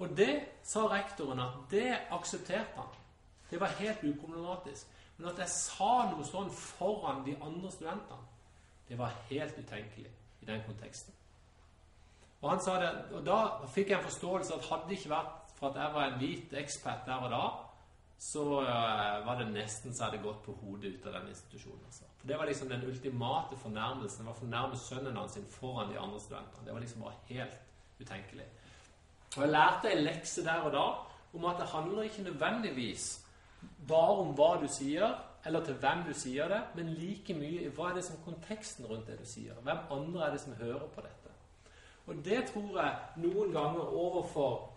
Og 0.01 0.17
det 0.17 0.33
sa 0.65 0.87
rektoren 0.89 1.39
at 1.43 1.57
det 1.69 1.91
aksepterte 2.09 2.73
han. 2.79 2.89
Det 3.51 3.59
var 3.61 3.77
helt 3.77 4.03
uproblematisk. 4.03 4.87
Men 5.17 5.29
at 5.29 5.41
jeg 5.43 5.53
sa 5.53 5.93
noe 6.09 6.25
sånn 6.25 6.49
foran 6.55 7.21
de 7.25 7.35
andre 7.37 7.69
studentene, 7.69 8.29
det 8.89 8.97
var 8.99 9.13
helt 9.29 9.57
utenkelig 9.59 10.09
i 10.41 10.47
den 10.47 10.63
konteksten. 10.65 11.13
Og 12.41 12.49
han 12.49 12.63
sa 12.63 12.79
det, 12.81 12.89
og 13.13 13.25
da 13.25 13.37
fikk 13.69 13.91
jeg 13.91 13.99
en 13.99 14.07
forståelse 14.07 14.55
at 14.55 14.69
hadde 14.71 14.89
det 14.89 14.97
ikke 14.97 15.13
vært 15.13 15.51
for 15.59 15.69
at 15.69 15.77
jeg 15.77 15.93
var 15.93 16.07
en 16.07 16.17
hvit 16.17 16.55
ekspert 16.57 17.03
der 17.05 17.27
og 17.27 17.35
da, 17.35 17.43
så 18.21 18.45
uh, 18.61 19.25
var 19.25 19.37
det 19.37 19.51
nesten 19.53 19.93
så 19.93 20.03
jeg 20.03 20.11
hadde 20.11 20.23
gått 20.25 20.41
på 20.45 20.55
hodet 20.61 20.95
ut 20.95 21.05
av 21.09 21.19
den 21.19 21.29
institusjonen. 21.29 21.85
Altså. 21.85 22.09
For 22.17 22.27
Det 22.29 22.37
var 22.37 22.49
liksom 22.49 22.69
den 22.69 22.87
ultimate 22.89 23.57
fornærmelsen. 23.61 24.23
Det 24.23 24.27
var 24.29 24.35
å 24.35 24.41
fornærme 24.41 24.77
sønnen 24.77 25.17
hans 25.17 25.37
foran 25.53 25.93
de 25.93 26.01
andre 26.01 26.19
studentene. 26.21 26.65
Det 26.65 26.73
var 26.73 26.83
liksom 26.85 27.05
bare 27.05 27.21
helt 27.29 27.55
utenkelig. 28.01 28.49
Og 29.37 29.41
Jeg 29.41 29.51
lærte 29.51 29.91
en 29.91 30.03
lekse 30.03 30.43
der 30.43 30.67
og 30.67 30.71
da 30.73 30.85
om 31.33 31.45
at 31.45 31.59
det 31.59 31.67
handler 31.69 32.03
ikke 32.03 32.23
nødvendigvis 32.23 33.25
bare 33.87 34.17
om 34.19 34.33
hva 34.35 34.57
du 34.61 34.67
sier, 34.67 35.13
eller 35.45 35.63
til 35.65 35.73
hvem 35.73 36.03
du 36.07 36.13
sier 36.13 36.47
det, 36.47 36.61
men 36.75 36.89
like 36.93 37.33
mye 37.33 37.63
i 37.65 37.71
hva 37.71 37.89
er 37.89 37.99
det 37.99 38.03
som 38.05 38.19
konteksten 38.25 38.85
rundt 38.85 39.07
det 39.07 39.19
du 39.19 39.25
sier. 39.25 39.53
Hvem 39.63 39.77
andre 39.91 40.25
er 40.25 40.31
det 40.31 40.41
som 40.41 40.53
hører 40.59 40.87
på 40.95 41.01
dette? 41.01 41.31
Og 42.07 42.25
det 42.25 42.43
tror 42.51 42.81
jeg 42.81 43.23
noen 43.23 43.53
ganger 43.53 43.95
overfor, 44.03 44.69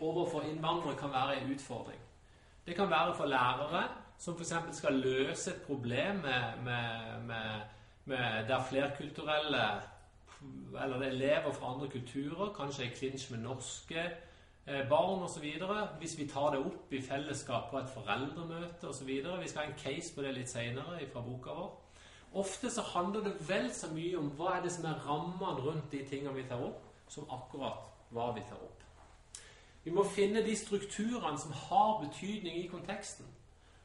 overfor 0.00 0.46
innvandrere 0.46 0.96
kan 0.96 1.12
være 1.12 1.40
en 1.40 1.52
utfordring. 1.54 2.00
Det 2.66 2.76
kan 2.76 2.90
være 2.90 3.14
for 3.14 3.24
lærere 3.24 3.88
som 4.18 4.36
f.eks. 4.38 4.54
skal 4.72 4.92
løse 4.92 5.50
et 5.50 5.62
problem 5.66 6.22
med, 6.22 6.62
med, 6.64 7.22
med, 7.26 7.60
med 8.04 8.48
der 8.48 8.62
flerkulturelle 8.68 9.64
eller 10.82 10.98
det 10.98 11.06
er 11.06 11.12
elever 11.12 11.52
fra 11.52 11.74
andre 11.74 11.88
kulturer, 11.88 12.52
kanskje 12.56 12.84
i 12.84 12.94
klinsj 12.94 13.30
med 13.32 13.44
norske 13.44 14.00
eh, 14.66 14.88
barn 14.88 15.22
osv. 15.22 15.46
Hvis 15.98 16.18
vi 16.18 16.28
tar 16.28 16.50
det 16.50 16.60
opp 16.66 16.92
i 16.92 17.02
fellesskap 17.02 17.70
på 17.70 17.78
et 17.78 17.90
foreldremøte 17.94 18.88
osv. 18.88 19.06
Vi 19.06 19.48
skal 19.48 19.62
ha 19.62 19.68
en 19.70 19.78
case 19.78 20.14
på 20.14 20.22
det 20.22 20.34
litt 20.34 20.50
seinere 20.50 21.06
fra 21.12 21.22
boka 21.22 21.54
vår. 21.54 21.72
Ofte 22.34 22.70
så 22.70 22.82
handler 22.82 23.20
det 23.20 23.48
vel 23.48 23.70
så 23.72 23.92
mye 23.94 24.18
om 24.18 24.32
hva 24.34 24.56
er 24.56 24.64
det 24.64 24.72
som 24.74 24.88
er 24.90 25.04
rammene 25.06 25.62
rundt 25.62 25.92
de 25.92 26.02
tingene 26.08 26.34
vi 26.34 26.48
tar 26.48 26.62
opp, 26.66 26.82
som 27.08 27.30
akkurat 27.30 27.84
hva 28.10 28.32
vi 28.34 28.42
tar 28.48 28.58
opp. 28.58 28.82
Vi 29.84 29.92
må 29.92 30.02
finne 30.08 30.42
de 30.42 30.56
strukturene 30.56 31.38
som 31.38 31.52
har 31.52 32.00
betydning 32.02 32.56
i 32.58 32.68
konteksten. 32.68 33.26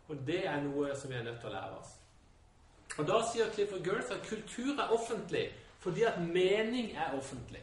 Og 0.09 0.17
det 0.25 0.47
er 0.47 0.61
noe 0.63 0.95
som 0.97 1.11
vi 1.11 1.17
er 1.19 1.23
nødt 1.23 1.41
til 1.41 1.51
å 1.51 1.53
lære 1.53 1.77
oss. 1.77 1.95
Og 2.97 3.07
Da 3.07 3.19
sier 3.29 3.51
Clifford 3.53 3.85
Girth 3.85 4.11
at 4.11 4.25
kultur 4.27 4.73
er 4.73 4.93
offentlig 4.95 5.51
fordi 5.79 6.03
at 6.03 6.21
mening 6.21 6.91
er 6.91 7.15
offentlig. 7.17 7.61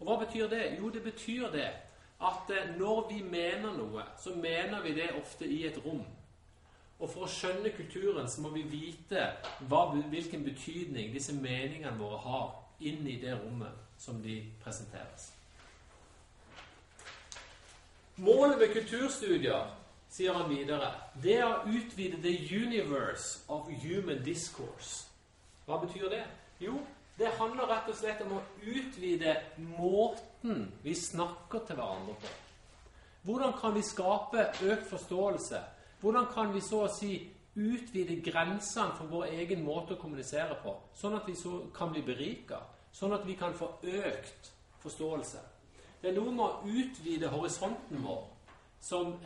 Og 0.00 0.06
Hva 0.06 0.24
betyr 0.24 0.48
det? 0.48 0.76
Jo, 0.78 0.88
det 0.90 1.02
betyr 1.04 1.50
det 1.52 1.68
at 2.20 2.50
eh, 2.52 2.78
når 2.78 3.08
vi 3.08 3.22
mener 3.22 3.76
noe, 3.76 4.04
så 4.20 4.34
mener 4.34 4.82
vi 4.82 4.94
det 4.94 5.10
ofte 5.20 5.46
i 5.48 5.66
et 5.66 5.78
rom. 5.84 6.04
Og 7.00 7.08
for 7.08 7.24
å 7.24 7.32
skjønne 7.32 7.72
kulturen 7.72 8.28
så 8.28 8.42
må 8.44 8.52
vi 8.52 8.62
vite 8.68 9.22
hva, 9.68 9.86
hvilken 10.12 10.44
betydning 10.44 11.14
disse 11.14 11.32
meningene 11.32 11.96
våre 11.96 12.20
har 12.24 12.48
inn 12.80 13.06
i 13.08 13.16
det 13.20 13.38
rommet 13.40 14.00
som 14.00 14.20
de 14.22 14.42
presenteres. 14.64 15.30
Målet 18.20 18.58
med 18.60 18.72
kulturstudier 18.74 19.70
sier 20.12 20.36
han 20.36 20.50
videre, 20.50 20.90
det 21.22 21.38
er 21.38 21.46
å 21.46 21.64
utvide 21.72 22.20
the 22.20 22.34
universe 22.52 23.40
of 23.48 23.68
human 23.80 24.20
discourse. 24.24 25.06
Hva 25.64 25.78
betyr 25.80 26.10
det? 26.12 26.24
Jo, 26.60 26.82
det 27.20 27.34
handler 27.36 27.68
rett 27.68 27.90
og 27.92 27.98
slett 27.98 28.22
om 28.24 28.38
å 28.38 28.44
utvide 28.64 29.34
måten 29.76 30.64
vi 30.82 30.94
snakker 30.96 31.66
til 31.68 31.76
hverandre 31.76 32.16
på. 32.22 32.32
Hvordan 33.28 33.52
kan 33.60 33.76
vi 33.76 33.84
skape 33.84 34.46
økt 34.64 34.88
forståelse? 34.88 35.60
Hvordan 36.00 36.30
kan 36.32 36.54
vi 36.54 36.62
så 36.64 36.86
å 36.86 36.92
si 36.92 37.12
utvide 37.60 38.16
grensene 38.24 38.96
for 38.96 39.12
vår 39.12 39.34
egen 39.42 39.60
måte 39.66 39.94
å 39.94 40.00
kommunisere 40.00 40.56
på, 40.62 40.72
sånn 40.96 41.18
at 41.18 41.28
vi 41.28 41.36
kan 41.76 41.92
bli 41.92 42.00
berika, 42.06 42.62
sånn 42.96 43.12
at 43.12 43.26
vi 43.28 43.36
kan 43.36 43.52
få 43.58 43.74
økt 43.84 44.52
forståelse? 44.80 45.44
Det 46.00 46.08
er 46.08 46.16
noe 46.16 46.32
med 46.32 46.46
å 46.46 46.80
utvide 46.80 47.28
horisonten 47.28 48.00
vår 48.00 48.24
som 48.80 49.18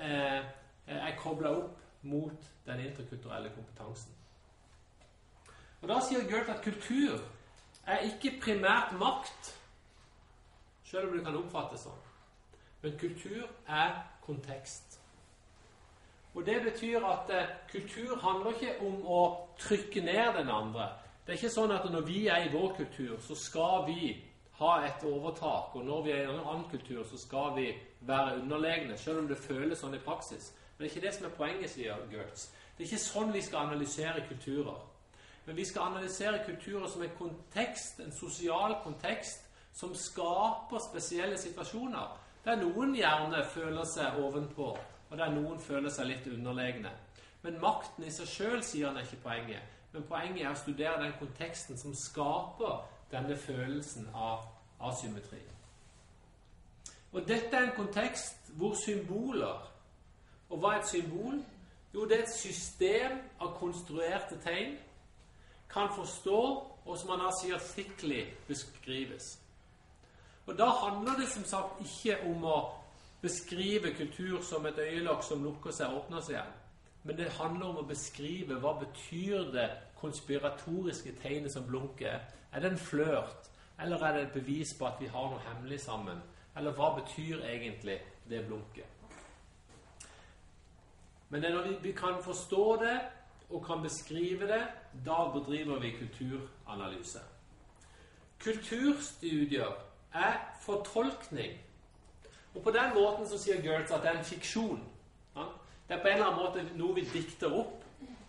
Eh, 0.87 1.07
er 1.07 1.17
kobla 1.17 1.51
opp 1.51 1.79
mot 2.03 2.51
den 2.67 2.81
interkulturelle 2.81 3.49
kompetansen. 3.55 4.13
Og 5.83 5.89
Da 5.89 6.01
sier 6.01 6.29
Goethe 6.31 6.53
at 6.53 6.65
kultur 6.65 7.19
er 7.87 8.07
ikke 8.09 8.39
primært 8.43 8.93
makt, 8.99 9.55
selv 10.85 11.09
om 11.09 11.17
det 11.17 11.25
kan 11.27 11.37
oppfattes 11.37 11.87
sånn. 11.87 12.03
Men 12.85 12.99
kultur 13.01 13.47
er 13.69 13.97
kontekst. 14.25 15.01
Og 16.35 16.47
Det 16.47 16.63
betyr 16.63 17.05
at 17.07 17.31
eh, 17.31 17.51
kultur 17.71 18.17
handler 18.19 18.57
ikke 18.57 18.87
om 18.87 19.05
å 19.07 19.21
trykke 19.59 20.03
ned 20.03 20.33
den 20.39 20.51
andre. 20.51 20.89
Det 21.25 21.33
er 21.33 21.39
ikke 21.39 21.55
sånn 21.55 21.73
at 21.73 21.87
når 21.91 22.07
vi 22.09 22.27
er 22.27 22.45
i 22.45 22.51
vår 22.53 22.75
kultur, 22.77 23.15
så 23.23 23.37
skal 23.39 23.87
vi 23.87 24.17
ha 24.59 24.73
et 24.87 25.05
overtak. 25.07 25.77
Og 25.79 25.85
når 25.87 26.03
vi 26.03 26.11
er 26.11 26.25
i 26.25 26.33
en 26.33 26.43
annen 26.43 26.67
kultur, 26.71 27.05
så 27.07 27.19
skal 27.19 27.55
vi 27.57 27.69
være 28.01 28.41
underlegne, 28.41 28.99
selv 28.99 29.23
om 29.23 29.31
det 29.31 29.39
føles 29.41 29.81
sånn 29.81 29.95
i 29.95 30.03
praksis. 30.03 30.51
Men 30.75 30.85
det 30.85 30.91
er 30.91 30.97
ikke 30.97 31.07
det 31.07 31.15
som 31.15 31.29
er 31.29 31.37
poenget, 31.39 31.71
sier 31.71 32.03
Gertz. 32.11 32.49
Det 32.75 32.83
er 32.83 32.91
ikke 32.91 33.05
sånn 33.07 33.33
vi 33.33 33.43
skal 33.47 33.69
analysere 33.69 34.27
kulturer. 34.29 34.83
Men 35.47 35.57
vi 35.57 35.65
skal 35.65 35.83
analysere 35.83 36.45
kulturer 36.47 36.89
som 36.89 37.03
en 37.03 37.17
kontekst, 37.19 38.01
en 38.01 38.13
sosial 38.13 38.77
kontekst, 38.85 39.45
som 39.73 39.95
skaper 39.95 40.79
spesielle 40.79 41.39
situasjoner. 41.39 42.21
Der 42.45 42.61
noen 42.61 42.95
gjerne 42.95 43.45
føler 43.51 43.85
seg 43.89 44.21
ovenpå, 44.21 44.69
og 45.11 45.19
der 45.19 45.33
noen 45.35 45.61
føler 45.61 45.91
seg 45.91 46.09
litt 46.09 46.29
underlegne. 46.31 46.93
Men 47.43 47.61
makten 47.61 48.07
i 48.07 48.13
seg 48.13 48.29
sjøl, 48.29 48.63
sier 48.65 48.89
han, 48.89 48.97
er 48.97 49.09
ikke 49.09 49.25
poenget. 49.25 49.75
Men 49.93 50.07
poenget 50.09 50.45
er 50.45 50.53
å 50.53 50.59
studere 50.59 51.03
den 51.03 51.17
konteksten 51.19 51.79
som 51.79 51.95
skaper 51.95 52.81
denne 53.13 53.37
følelsen 53.37 54.09
av 54.15 54.47
asymmetri. 54.81 55.43
Og 57.15 57.29
dette 57.29 57.55
er 57.55 57.69
en 57.69 57.77
kontekst 57.77 58.51
hvor 58.59 58.75
symboler 58.79 59.71
og 60.51 60.59
hva 60.59 60.75
er 60.75 60.83
et 60.83 60.89
symbol? 60.89 61.39
Jo, 61.95 62.05
det 62.09 62.17
er 62.17 62.25
et 62.25 62.35
system 62.35 63.21
av 63.43 63.55
konstruerte 63.59 64.37
tegn 64.43 64.75
kan 65.71 65.89
forstå, 65.97 66.41
og 66.85 66.99
som 66.99 67.11
han 67.15 67.25
da 67.25 67.31
sier 67.41 67.59
thickly 67.59 68.25
beskrives. 68.49 69.39
Og 70.47 70.59
Da 70.59 70.67
handler 70.67 71.17
det 71.19 71.29
som 71.29 71.45
sagt 71.45 71.81
ikke 71.81 72.19
om 72.29 72.45
å 72.45 72.59
beskrive 73.23 73.95
kultur 73.97 74.43
som 74.43 74.67
et 74.67 74.79
øyelokk 74.79 75.23
som 75.25 75.45
lukker 75.45 75.73
seg 75.73 75.89
og 75.89 76.03
åpner 76.03 76.21
seg 76.21 76.37
igjen. 76.37 76.53
Men 77.05 77.17
det 77.17 77.33
handler 77.39 77.67
om 77.67 77.81
å 77.81 77.89
beskrive 77.89 78.59
hva 78.61 78.75
betyr 78.81 79.51
det 79.53 79.71
konspiratoriske 80.01 81.15
tegnet 81.23 81.53
som 81.53 81.67
blunker. 81.67 82.21
Er 82.53 82.61
det 82.61 82.71
en 82.71 82.79
flørt, 82.79 83.49
eller 83.81 84.05
er 84.05 84.13
det 84.13 84.23
et 84.23 84.37
bevis 84.37 84.75
på 84.79 84.87
at 84.87 85.01
vi 85.01 85.09
har 85.09 85.31
noe 85.31 85.41
hemmelig 85.49 85.81
sammen? 85.81 86.21
Eller 86.57 86.77
hva 86.77 86.93
betyr 86.99 87.43
egentlig 87.49 87.99
det 88.29 88.45
blunket? 88.47 88.87
Men 91.29 91.43
det 91.43 91.51
når 91.51 91.81
vi 91.83 91.93
kan 91.93 92.21
forstå 92.23 92.65
det 92.85 92.99
og 93.51 93.65
kan 93.67 93.83
beskrive 93.83 94.49
det, 94.49 94.63
da 95.07 95.29
bedriver 95.33 95.79
vi 95.79 95.91
kulturanalyse. 95.91 97.19
Kulturstudier 98.39 99.73
er 100.13 100.33
fortolkning. 100.61 101.61
Og 102.55 102.63
på 102.63 102.71
den 102.71 102.95
måten 102.95 103.29
så 103.29 103.39
sier 103.39 103.63
Gertz 103.63 103.93
at 103.93 104.03
det 104.03 104.11
er 104.11 104.19
en 104.19 104.25
fiksjon. 104.25 104.83
Ja? 105.37 105.47
Det 105.89 105.97
er 105.97 106.03
på 106.03 106.09
en 106.09 106.15
eller 106.15 106.27
annen 106.27 106.43
måte 106.43 106.77
noe 106.79 106.95
vi 106.95 107.07
dikter 107.13 107.53
opp. 107.53 107.85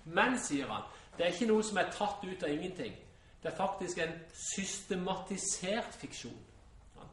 Men, 0.06 0.38
sier 0.40 0.70
han, 0.70 0.84
det 1.18 1.26
er 1.26 1.34
ikke 1.34 1.50
noe 1.50 1.64
som 1.64 1.78
er 1.78 1.92
tatt 1.94 2.24
ut 2.26 2.44
av 2.44 2.52
ingenting. 2.52 2.96
Det 3.42 3.52
er 3.52 3.58
faktisk 3.58 3.98
en 4.02 4.14
systematisert 4.34 5.98
fiksjon. 6.02 6.38
Ja? 6.96 7.08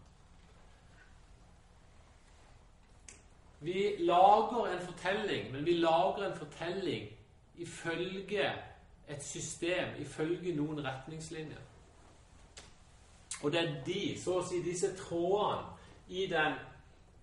Vi 3.60 3.88
lager 3.98 4.66
en 4.66 4.86
fortelling, 4.86 5.52
men 5.52 5.66
vi 5.66 5.78
lager 5.80 6.26
en 6.26 6.38
fortelling 6.38 7.10
ifølge 7.58 8.52
et 9.08 9.22
system, 9.22 9.88
ifølge 9.98 10.54
noen 10.56 10.84
retningslinjer. 10.84 11.60
Og 13.42 13.52
det 13.52 13.60
er 13.60 13.72
de, 13.86 14.02
så 14.22 14.38
å 14.38 14.44
si 14.46 14.60
disse 14.62 14.92
trådene 14.96 15.72
i 16.08 16.26
den 16.30 16.54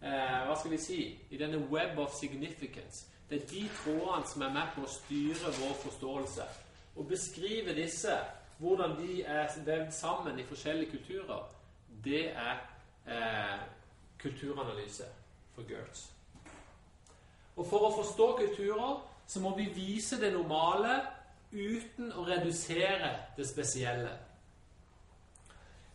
eh, 0.02 0.40
Hva 0.48 0.56
skal 0.60 0.74
vi 0.74 0.80
si 0.82 1.00
I 1.32 1.38
denne 1.40 1.62
web 1.72 2.00
of 2.00 2.16
significance. 2.16 3.06
Det 3.30 3.42
er 3.42 3.48
de 3.48 3.64
trådene 3.84 4.28
som 4.28 4.42
er 4.42 4.54
med 4.54 4.74
på 4.76 4.84
å 4.84 4.92
styre 4.92 5.54
vår 5.60 5.76
forståelse. 5.84 6.48
Å 6.98 7.06
beskrive 7.08 7.76
disse, 7.78 8.16
hvordan 8.60 8.98
de 8.98 9.22
er 9.22 9.52
vevd 9.66 9.92
sammen 9.96 10.40
i 10.40 10.48
forskjellige 10.50 10.98
kulturer, 10.98 11.46
det 12.04 12.26
er 12.32 12.58
eh, 13.08 13.60
kulturanalyse 14.20 15.06
for 15.56 15.68
Gertz. 15.70 16.10
Og 17.56 17.68
for 17.68 17.88
å 17.88 17.96
forstå 18.02 18.28
kulturer 18.40 18.98
så 19.30 19.40
må 19.40 19.54
vi 19.58 19.68
vise 19.76 20.18
det 20.22 20.32
normale 20.34 20.96
uten 21.52 22.10
å 22.18 22.26
redusere 22.26 23.12
det 23.38 23.46
spesielle. 23.46 24.16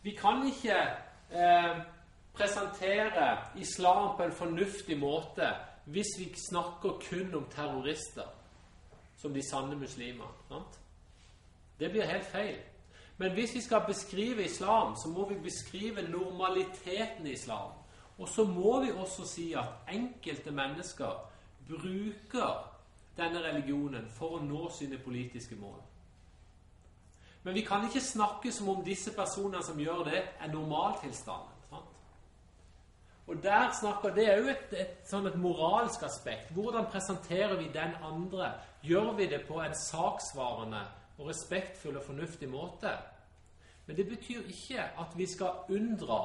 Vi 0.05 0.12
kan 0.14 0.44
ikke 0.47 0.77
eh, 1.35 1.81
presentere 2.35 3.27
islam 3.59 4.12
på 4.16 4.27
en 4.27 4.37
fornuftig 4.37 4.99
måte 5.01 5.49
hvis 5.85 6.14
vi 6.18 6.29
snakker 6.38 7.01
kun 7.09 7.35
om 7.35 7.49
terrorister 7.51 8.29
som 9.18 9.35
de 9.35 9.42
sanne 9.42 9.77
muslimer. 9.77 10.31
Sant? 10.49 10.79
Det 11.79 11.90
blir 11.90 12.07
helt 12.07 12.29
feil. 12.31 12.59
Men 13.16 13.33
hvis 13.33 13.55
vi 13.55 13.61
skal 13.61 13.87
beskrive 13.87 14.44
islam, 14.44 14.94
så 14.97 15.09
må 15.09 15.29
vi 15.29 15.35
beskrive 15.42 16.03
normaliteten 16.09 17.27
i 17.27 17.33
islam. 17.33 17.73
Og 18.18 18.29
så 18.29 18.44
må 18.44 18.81
vi 18.85 18.92
også 18.92 19.27
si 19.27 19.53
at 19.59 19.90
enkelte 19.90 20.51
mennesker 20.51 21.18
bruker 21.68 22.74
denne 23.16 23.42
religionen 23.42 24.09
for 24.11 24.38
å 24.38 24.44
nå 24.44 24.68
sine 24.74 24.98
politiske 24.98 25.57
mål. 25.57 25.81
Men 27.44 27.55
vi 27.55 27.61
kan 27.61 27.85
ikke 27.85 28.00
snakke 28.00 28.53
som 28.53 28.68
om 28.72 28.85
disse 28.85 29.12
personene 29.12 29.62
som 29.62 29.81
gjør 29.81 30.07
det, 30.09 30.22
er 30.40 30.53
normaltilstanden. 30.53 31.50
Og 33.27 33.42
der 33.42 33.72
snakker, 33.81 34.14
Det 34.14 34.29
er 34.29 34.38
jo 34.38 34.48
et, 34.48 34.72
et, 34.72 34.96
sånn 35.09 35.27
et 35.27 35.37
moralsk 35.40 36.03
aspekt. 36.05 36.50
Hvordan 36.53 36.87
presenterer 36.92 37.57
vi 37.57 37.70
den 37.72 37.94
andre? 38.05 38.53
Gjør 38.83 39.14
vi 39.16 39.27
det 39.27 39.46
på 39.48 39.62
en 39.64 39.74
saksvarende 39.74 40.83
og 41.18 41.29
respektfull 41.29 41.96
og 41.96 42.05
fornuftig 42.05 42.48
måte? 42.48 42.92
Men 43.87 43.96
det 43.96 44.09
betyr 44.09 44.44
ikke 44.48 44.85
at 45.00 45.16
vi 45.16 45.27
skal 45.27 45.64
unndra 45.72 46.20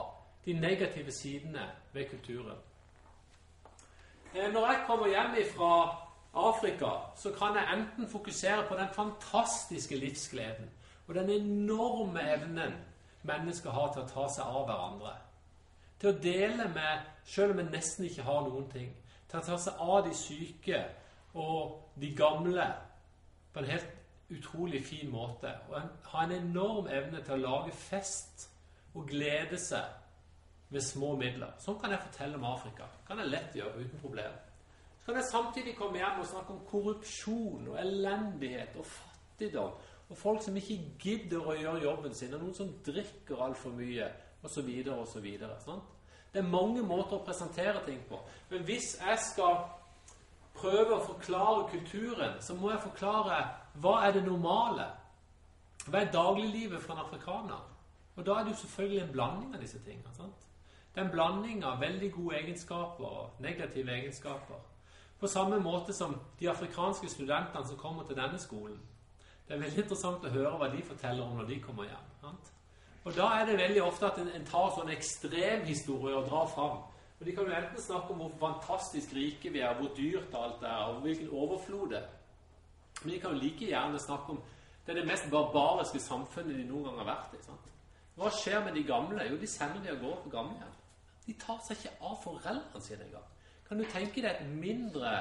de 0.45 0.53
negative 0.53 1.11
sidene 1.11 1.71
ved 1.93 2.09
kulturen. 2.09 2.57
Eh, 4.35 4.51
når 4.51 4.67
jeg 4.67 4.83
kommer 4.87 5.07
hjem 5.07 5.35
fra 5.55 5.71
Afrika, 6.33 6.89
så 7.17 7.31
kan 7.33 7.55
jeg 7.55 7.73
enten 7.73 8.07
fokusere 8.09 8.67
på 8.67 8.75
den 8.77 8.89
fantastiske 8.93 9.97
livsgleden 9.97 10.69
og 11.09 11.15
den 11.15 11.29
enorme 11.29 12.21
evnen 12.21 12.73
mennesker 13.21 13.73
har 13.73 13.93
til 13.93 14.03
å 14.03 14.09
ta 14.09 14.27
seg 14.29 14.45
av 14.45 14.67
hverandre. 14.67 15.13
Til 15.99 16.11
å 16.11 16.19
dele 16.21 16.67
med, 16.75 17.07
selv 17.25 17.55
om 17.55 17.63
en 17.63 17.71
nesten 17.73 18.05
ikke 18.05 18.25
har 18.27 18.43
noen 18.45 18.67
ting. 18.69 18.91
Til 19.29 19.39
å 19.39 19.47
ta 19.47 19.57
seg 19.57 19.81
av 19.81 20.03
de 20.05 20.13
syke 20.15 20.83
og 21.33 21.79
de 21.99 22.11
gamle 22.15 22.67
på 23.53 23.63
en 23.63 23.71
helt 23.71 23.97
utrolig 24.29 24.83
fin 24.85 25.09
måte. 25.09 25.51
Og 25.71 25.79
en, 25.81 25.89
ha 26.11 26.27
en 26.27 26.35
enorm 26.37 26.91
evne 26.93 27.23
til 27.25 27.39
å 27.39 27.41
lage 27.41 27.73
fest 27.73 28.45
og 28.93 29.09
glede 29.09 29.57
seg 29.57 29.89
ved 30.69 30.85
små 30.85 31.15
midler. 31.17 31.57
Sånn 31.57 31.81
kan 31.81 31.93
jeg 31.95 32.05
fortelle 32.05 32.37
om 32.37 32.45
Afrika. 32.51 32.85
kan 33.07 33.17
jeg 33.17 33.33
lett 33.33 33.57
gjøre 33.57 33.81
uten 33.81 34.05
problem. 34.05 34.37
Kan 35.09 35.17
jeg 35.17 35.25
samtidig 35.25 35.71
komme 35.75 35.97
hjem 35.97 36.19
og 36.21 36.27
snakke 36.29 36.53
om 36.53 36.59
korrupsjon 36.69 37.67
og 37.71 37.79
elendighet 37.81 38.75
og 38.77 38.85
fattigdom 38.85 39.71
og 40.09 40.17
folk 40.17 40.43
som 40.45 40.57
ikke 40.57 40.75
gidder 41.01 41.47
å 41.49 41.55
gjøre 41.57 41.81
jobben 41.81 42.13
sin, 42.13 42.35
og 42.37 42.43
noen 42.43 42.53
som 42.53 42.69
drikker 42.85 43.41
altfor 43.41 43.73
mye, 43.73 44.05
osv., 44.45 44.69
osv. 44.93 45.25
Det 46.29 46.43
er 46.43 46.45
mange 46.45 46.85
måter 46.85 47.17
å 47.17 47.23
presentere 47.25 47.81
ting 47.87 48.03
på. 48.05 48.21
Men 48.53 48.69
hvis 48.69 48.91
jeg 49.01 49.17
skal 49.25 49.57
prøve 50.53 50.99
å 50.99 51.03
forklare 51.07 51.67
kulturen, 51.73 52.37
så 52.45 52.53
må 52.53 52.69
jeg 52.75 52.85
forklare 52.85 53.41
hva 53.81 53.95
er 54.05 54.13
det 54.13 54.25
normale. 54.29 54.91
Hva 55.89 56.03
er 56.03 56.13
dagliglivet 56.13 56.85
for 56.85 56.93
en 56.93 57.05
afrikaner? 57.07 57.65
Og 58.13 58.25
da 58.29 58.37
er 58.37 58.45
det 58.45 58.53
jo 58.53 58.61
selvfølgelig 58.61 59.03
en 59.07 59.13
blanding 59.17 59.57
av 59.57 59.65
disse 59.65 59.81
tingene. 59.81 60.13
sant? 60.13 60.49
Det 60.93 61.01
er 61.01 61.07
en 61.09 61.13
blanding 61.17 61.65
av 61.65 61.81
veldig 61.81 62.11
gode 62.13 62.43
egenskaper 62.43 63.05
og 63.23 63.41
negative 63.41 63.97
egenskaper. 63.97 64.68
På 65.19 65.27
samme 65.27 65.59
måte 65.59 65.93
som 65.93 66.15
de 66.39 66.49
afrikanske 66.49 67.09
studentene 67.09 67.67
som 67.67 67.77
kommer 67.77 68.03
til 68.07 68.15
denne 68.15 68.39
skolen. 68.39 68.79
Det 69.47 69.55
er 69.55 69.63
veldig 69.63 69.83
interessant 69.83 70.25
å 70.25 70.31
høre 70.31 70.57
hva 70.57 70.69
de 70.71 70.83
forteller 70.85 71.25
om 71.25 71.39
når 71.39 71.49
de 71.49 71.59
kommer 71.63 71.89
hjem. 71.89 72.11
Sant? 72.21 72.51
Og 73.03 73.15
Da 73.15 73.27
er 73.39 73.45
det 73.45 73.57
veldig 73.57 73.81
ofte 73.83 74.05
at 74.05 74.19
en, 74.21 74.29
en 74.35 74.45
tar 74.45 74.69
sånne 74.75 74.93
ekstremhistorier 74.93 76.19
og 76.19 76.29
drar 76.29 76.47
fram. 76.53 76.77
Og 77.19 77.25
De 77.25 77.33
kan 77.35 77.49
jo 77.49 77.55
enten 77.57 77.81
snakke 77.81 78.13
om 78.13 78.21
hvor 78.21 78.35
fantastisk 78.39 79.15
rike 79.15 79.51
vi 79.51 79.59
er, 79.59 79.73
hvor 79.75 79.89
dyrt 79.97 80.35
alt 80.37 80.63
er, 80.63 80.83
og 80.93 81.01
hvilken 81.01 81.29
overflod 81.31 81.89
det 81.89 81.97
er. 81.97 82.07
Men 83.01 83.13
de 83.13 83.19
kan 83.19 83.33
jo 83.33 83.41
like 83.41 83.65
gjerne 83.65 83.99
snakke 83.99 84.35
om 84.35 84.41
det 84.85 84.95
er 84.95 85.01
det 85.01 85.07
mest 85.07 85.27
barbariske 85.31 85.99
samfunnet 86.01 86.55
de 86.57 86.63
noen 86.65 86.87
gang 86.87 87.01
har 87.01 87.09
vært 87.11 87.35
i. 87.37 87.41
Sant? 87.45 87.67
Hva 88.17 88.31
skjer 88.33 88.63
med 88.65 88.73
de 88.73 88.83
gamle? 88.83 89.25
Jo, 89.29 89.35
de 89.37 89.47
sender 89.47 89.83
de 89.83 89.91
av 89.91 89.99
gårde 90.01 90.23
på 90.23 90.31
gamlehjem. 90.33 90.77
De 91.27 91.35
tar 91.37 91.59
seg 91.65 91.77
ikke 91.77 92.07
av 92.09 92.15
foreldrene 92.23 92.81
sine 92.81 93.05
engang. 93.05 93.28
Kan 93.69 93.77
du 93.77 93.85
tenke 93.85 94.23
deg 94.25 94.31
et 94.31 94.47
mindre 94.49 95.11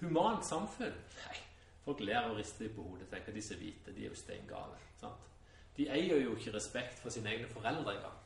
humant 0.00 0.46
samfunn? 0.46 0.94
Nei. 1.26 1.40
Folk 1.84 2.00
ler 2.00 2.30
og 2.30 2.38
rister 2.38 2.70
på 2.72 2.82
hodet. 2.82 3.08
tenker 3.10 3.36
Disse 3.36 3.56
hvite 3.56 3.92
de 3.92 4.06
er 4.06 4.08
jo 4.08 4.16
steingale. 4.16 4.80
Sant? 5.00 5.28
De 5.76 5.86
eier 5.92 6.24
jo 6.24 6.34
ikke 6.36 6.54
respekt 6.56 6.98
for 7.02 7.12
sine 7.12 7.30
egne 7.34 7.48
foreldre 7.52 7.94
engang. 7.94 8.16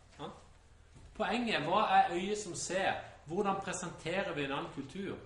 Poenget 1.14 1.58
er 1.58 1.66
hva 1.66 1.82
er 1.98 2.14
øyet 2.14 2.38
som 2.38 2.54
ser? 2.56 2.94
Hvordan 3.26 3.60
presenterer 3.64 4.32
vi 4.34 4.46
en 4.46 4.54
annen 4.56 4.72
kultur? 4.74 5.18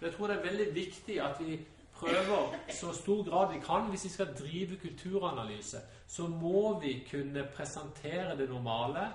Jeg 0.00 0.12
tror 0.12 0.26
det 0.26 0.36
er 0.36 0.44
veldig 0.44 0.66
viktig 0.74 1.20
at 1.22 1.40
vi 1.40 1.56
prøver 1.96 2.58
så 2.70 2.92
stor 2.92 3.22
grad 3.30 3.54
vi 3.54 3.60
kan. 3.64 3.88
Hvis 3.90 4.04
vi 4.04 4.08
skal 4.08 4.34
drive 4.38 4.76
kulturanalyse, 4.76 5.80
så 6.06 6.26
må 6.26 6.80
vi 6.80 7.06
kunne 7.10 7.46
presentere 7.54 8.36
det 8.38 8.48
normale 8.48 9.08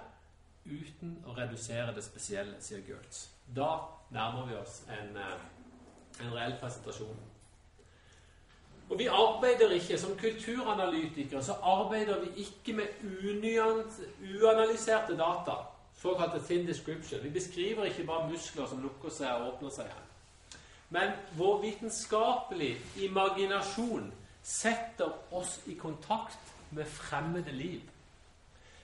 uten 0.66 1.18
å 1.26 1.36
redusere 1.38 1.96
det 1.96 2.04
spesielle, 2.04 2.56
sier 2.60 2.84
Gertz. 2.88 3.30
Da 3.56 3.80
nærmer 4.12 4.46
vi 4.48 4.56
oss 4.56 4.82
en, 4.90 5.18
eh, 5.18 6.26
en 6.26 6.34
reell 6.34 6.58
presentasjon. 6.62 7.18
Og 8.90 9.00
vi 9.00 9.08
arbeider 9.08 9.72
ikke 9.72 9.98
som 9.98 10.18
kulturanalytikere 10.18 11.44
så 11.44 11.54
arbeider 11.64 12.20
vi 12.20 12.44
ikke 12.44 12.74
med 12.74 12.88
uanalyserte 14.42 15.18
data, 15.18 15.52
såkalte 16.02 16.42
thin 16.48 16.68
description. 16.68 17.24
Vi 17.24 17.30
beskriver 17.30 17.84
ikke 17.84 18.04
bare 18.04 18.30
muskler 18.30 18.68
som 18.68 18.82
lukker 18.82 19.10
seg 19.10 19.32
og 19.32 19.54
åpner 19.54 19.70
seg 19.70 19.86
igjen. 19.86 20.08
Men 20.90 21.12
vår 21.38 21.62
vitenskapelige 21.62 22.78
imaginasjon 23.06 24.12
setter 24.44 25.14
oss 25.32 25.62
i 25.66 25.74
kontakt 25.74 26.54
med 26.72 26.86
fremmede 26.86 27.52
liv. 27.52 27.82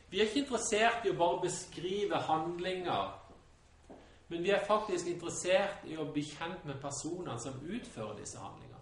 Vi 0.10 0.20
er 0.20 0.28
ikke 0.28 0.40
interessert 0.46 1.06
i 1.06 1.12
å 1.12 1.18
bare 1.20 1.42
beskrive 1.44 2.20
handlinger, 2.30 3.10
men 4.28 4.44
vi 4.44 4.52
er 4.56 4.64
faktisk 4.68 5.08
interessert 5.08 5.84
i 5.88 5.98
å 6.00 6.08
bli 6.12 6.24
kjent 6.28 6.64
med 6.68 6.80
personene 6.84 7.36
som 7.40 7.60
utfører 7.64 8.16
disse 8.20 8.40
handlingene. 8.40 8.78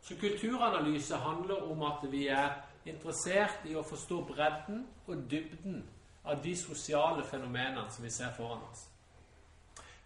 Så 0.00 0.16
kulturanalyse 0.20 1.16
handler 1.16 1.68
om 1.70 1.82
at 1.82 2.04
vi 2.12 2.26
er 2.32 2.56
interessert 2.88 3.66
i 3.68 3.76
å 3.76 3.84
forstå 3.84 4.22
bredden 4.28 4.86
og 5.06 5.26
dybden 5.30 5.82
av 6.24 6.40
de 6.44 6.54
sosiale 6.56 7.24
fenomenene 7.24 7.90
som 7.92 8.04
vi 8.04 8.10
ser 8.10 8.32
foran 8.36 8.64
oss. 8.70 8.86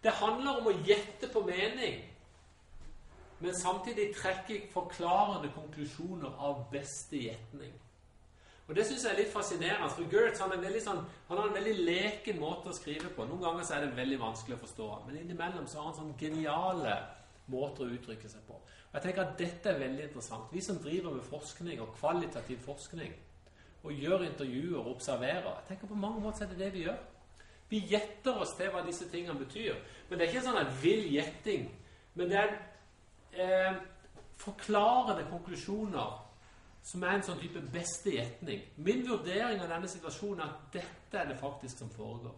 Det 0.02 0.12
handler 0.12 0.58
om 0.58 0.66
å 0.68 0.76
gjette 0.84 1.30
på 1.32 1.40
mening, 1.46 2.02
men 3.38 3.56
samtidig 3.60 4.10
trekke 4.16 4.60
forklarende 4.72 5.50
konklusjoner 5.54 6.34
av 6.38 6.66
beste 6.72 7.22
gjetning. 7.22 7.72
Og 8.68 8.74
Det 8.74 8.86
syns 8.86 9.02
jeg 9.04 9.12
er 9.12 9.18
litt 9.18 9.32
fascinerende. 9.32 9.90
for 9.90 10.08
Gertz 10.08 10.40
han, 10.40 10.52
sånn, 10.80 11.02
han, 11.28 11.36
har 11.38 11.48
en 11.48 11.58
veldig 11.58 11.74
leken 11.84 12.40
måte 12.40 12.70
å 12.70 12.76
skrive 12.76 13.10
på. 13.12 13.26
Noen 13.28 13.42
ganger 13.42 13.64
så 13.64 13.74
er 13.76 13.84
det 13.84 13.96
veldig 13.96 14.20
vanskelig 14.20 14.56
å 14.56 14.62
forstå, 14.62 14.88
men 15.06 15.18
innimellom 15.20 15.66
så 15.68 15.78
har 15.78 15.90
han 15.90 15.98
sånn 15.98 16.14
geniale 16.18 16.96
måter 17.52 17.84
å 17.84 17.92
uttrykke 17.92 18.28
seg 18.28 18.46
på. 18.48 18.56
Og 18.56 18.96
jeg 18.96 19.02
tenker 19.04 19.22
at 19.22 19.38
Dette 19.38 19.68
er 19.68 19.82
veldig 19.82 20.06
interessant. 20.08 20.48
Vi 20.52 20.62
som 20.64 20.80
driver 20.80 21.12
med 21.12 21.28
forskning 21.28 21.80
og 21.84 21.92
kvalitativ 21.98 22.64
forskning, 22.64 23.12
og 23.84 23.92
gjør 23.92 24.24
intervjuer 24.24 24.78
og 24.80 24.94
observerer 24.94 25.44
jeg 25.44 25.66
tenker 25.68 25.90
På 25.90 25.94
mange 25.94 26.22
måter 26.24 26.46
er 26.46 26.54
det 26.54 26.58
det 26.58 26.72
vi 26.72 26.86
gjør. 26.86 27.02
Vi 27.68 27.82
gjetter 27.90 28.40
oss 28.40 28.54
til 28.56 28.70
hva 28.72 28.80
disse 28.86 29.08
tingene 29.12 29.36
betyr. 29.38 29.76
Men 30.08 30.18
det 30.18 30.24
er 30.24 30.32
ikke 30.32 30.44
sånn 30.46 30.60
en 30.60 30.76
vill 30.80 31.04
gjetting. 31.12 31.66
Men 32.14 32.30
det 32.30 32.38
er 32.40 32.54
eh, 33.32 33.76
forklarende 34.40 35.26
konklusjoner 35.28 36.23
som 36.84 37.02
er 37.02 37.16
en 37.16 37.22
sånn 37.24 37.40
type 37.40 37.62
beste 37.72 38.12
gjetning. 38.12 38.60
Min 38.76 39.06
vurdering 39.08 39.62
av 39.64 39.70
denne 39.72 39.88
situasjonen 39.88 40.42
er 40.44 40.50
at 40.50 40.74
dette 40.74 41.20
er 41.20 41.30
det 41.30 41.38
faktisk 41.40 41.80
som 41.80 41.92
foregår. 41.92 42.34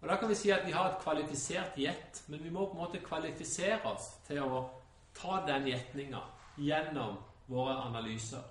Og 0.00 0.08
Da 0.08 0.16
kan 0.16 0.28
vi 0.28 0.34
si 0.34 0.50
at 0.50 0.66
vi 0.66 0.72
har 0.72 0.90
et 0.90 1.00
kvalifisert 1.02 1.78
gjett, 1.78 2.22
men 2.28 2.42
vi 2.44 2.50
må 2.50 2.66
på 2.66 2.76
en 2.76 2.84
måte 2.84 3.00
kvalifisere 3.02 3.80
oss 3.88 4.12
til 4.26 4.42
å 4.44 4.68
ta 5.14 5.40
den 5.46 5.66
gjetninga 5.66 6.20
gjennom 6.58 7.16
våre 7.48 7.74
analyser. 7.88 8.44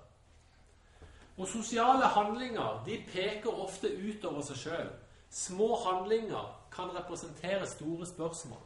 Og 1.38 1.48
sosiale 1.48 2.04
handlinger 2.04 2.82
de 2.84 2.98
peker 3.12 3.62
ofte 3.62 3.88
utover 3.88 4.42
seg 4.42 4.56
sjøl. 4.56 4.90
Små 5.30 5.76
handlinger 5.84 6.50
kan 6.74 6.90
representere 6.90 7.66
store 7.66 8.06
spørsmål. 8.06 8.64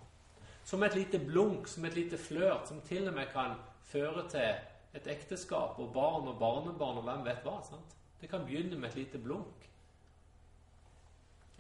Som 0.65 0.83
et 0.83 0.95
lite 0.95 1.19
blunk, 1.19 1.69
som 1.69 1.85
et 1.85 1.95
lite 1.95 2.19
flørt, 2.19 2.69
som 2.69 2.81
til 2.81 3.09
og 3.09 3.15
med 3.15 3.27
kan 3.33 3.59
føre 3.85 4.29
til 4.31 4.55
et 4.95 5.07
ekteskap 5.09 5.79
og 5.81 5.93
barn 5.95 6.29
og 6.29 6.39
barnebarn 6.39 7.01
og 7.01 7.07
hvem 7.09 7.25
vet 7.25 7.45
hva. 7.47 7.59
sant? 7.65 7.97
Det 8.21 8.31
kan 8.31 8.45
begynne 8.47 8.79
med 8.79 8.91
et 8.91 8.97
lite 8.97 9.19
blunk. 9.19 9.69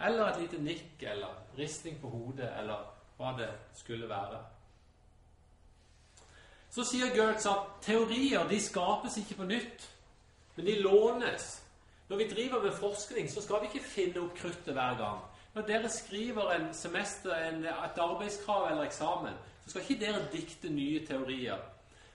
Eller 0.02 0.26
et 0.26 0.40
lite 0.40 0.62
nikk 0.62 1.02
eller 1.02 1.38
risting 1.58 2.00
på 2.00 2.08
hodet 2.08 2.50
eller 2.58 2.84
hva 3.16 3.32
det 3.38 3.50
skulle 3.74 4.08
være. 4.08 4.40
Så 6.72 6.84
sier 6.88 7.12
Gertz 7.12 7.46
at 7.46 7.66
teorier 7.84 8.46
de 8.48 8.60
skapes 8.60 9.18
ikke 9.20 9.34
på 9.42 9.48
nytt, 9.48 9.88
men 10.56 10.66
de 10.66 10.78
lånes. 10.80 11.58
Når 12.08 12.16
vi 12.16 12.28
driver 12.28 12.62
med 12.62 12.72
forskning, 12.72 13.28
så 13.30 13.42
skal 13.42 13.60
vi 13.60 13.68
ikke 13.68 13.88
finne 13.88 14.20
opp 14.20 14.34
kruttet 14.36 14.72
hver 14.74 14.96
gang. 14.98 15.20
Når 15.54 15.66
dere 15.68 15.88
skriver 15.88 16.50
en 16.52 16.74
semester, 16.74 17.34
et 17.34 17.98
arbeidskrav 18.00 18.70
eller 18.70 18.88
eksamen, 18.88 19.36
så 19.64 19.70
skal 19.70 19.82
ikke 19.82 20.00
dere 20.00 20.24
dikte 20.32 20.72
nye 20.72 21.06
teorier. 21.06 21.60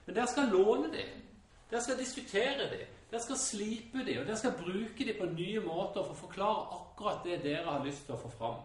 Men 0.08 0.16
dere 0.16 0.26
skal 0.26 0.48
låne 0.48 0.88
dem. 0.88 1.08
Dere 1.68 1.80
skal 1.84 1.98
diskutere 2.00 2.70
dem. 2.70 2.84
Dere 3.10 3.20
skal 3.20 3.36
slipe 3.36 4.00
dem, 4.06 4.22
og 4.22 4.26
dere 4.26 4.36
skal 4.40 4.54
bruke 4.56 5.04
dem 5.04 5.18
på 5.18 5.26
nye 5.34 5.60
måter 5.60 6.00
for 6.00 6.14
å 6.14 6.20
forklare 6.22 6.78
akkurat 6.78 7.26
det 7.28 7.42
dere 7.42 7.66
har 7.66 7.84
lyst 7.84 8.06
til 8.06 8.16
å 8.16 8.20
få 8.22 8.30
fram. 8.32 8.62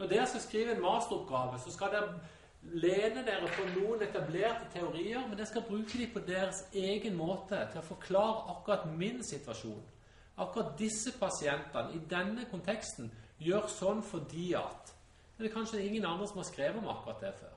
Når 0.00 0.10
dere 0.10 0.24
skal 0.26 0.42
skrive 0.42 0.74
en 0.74 0.82
masteroppgave, 0.82 1.60
så 1.62 1.76
skal 1.76 1.94
dere 1.94 2.74
lene 2.74 3.22
dere 3.22 3.52
på 3.54 3.68
noen 3.76 4.02
etablerte 4.02 4.66
teorier, 4.74 5.22
men 5.28 5.38
dere 5.38 5.46
skal 5.52 5.66
bruke 5.68 5.94
dem 5.94 6.10
på 6.10 6.24
deres 6.26 6.64
egen 6.74 7.14
måte 7.22 7.62
til 7.70 7.78
å 7.78 7.86
forklare 7.92 8.56
akkurat 8.56 8.90
min 8.98 9.22
situasjon. 9.22 9.82
Akkurat 10.42 10.74
disse 10.78 11.14
pasientene 11.22 11.94
i 11.94 12.02
denne 12.10 12.50
konteksten 12.50 13.14
gjør 13.38 13.70
sånn 13.70 14.02
fordi 14.02 14.52
at 14.58 14.90
Det 15.38 15.48
er 15.48 15.54
kanskje 15.54 15.86
ingen 15.86 16.04
andre 16.06 16.26
som 16.28 16.38
har 16.38 16.46
skrevet 16.50 16.78
om 16.82 16.90
akkurat 16.90 17.22
det 17.22 17.34
før. 17.38 17.51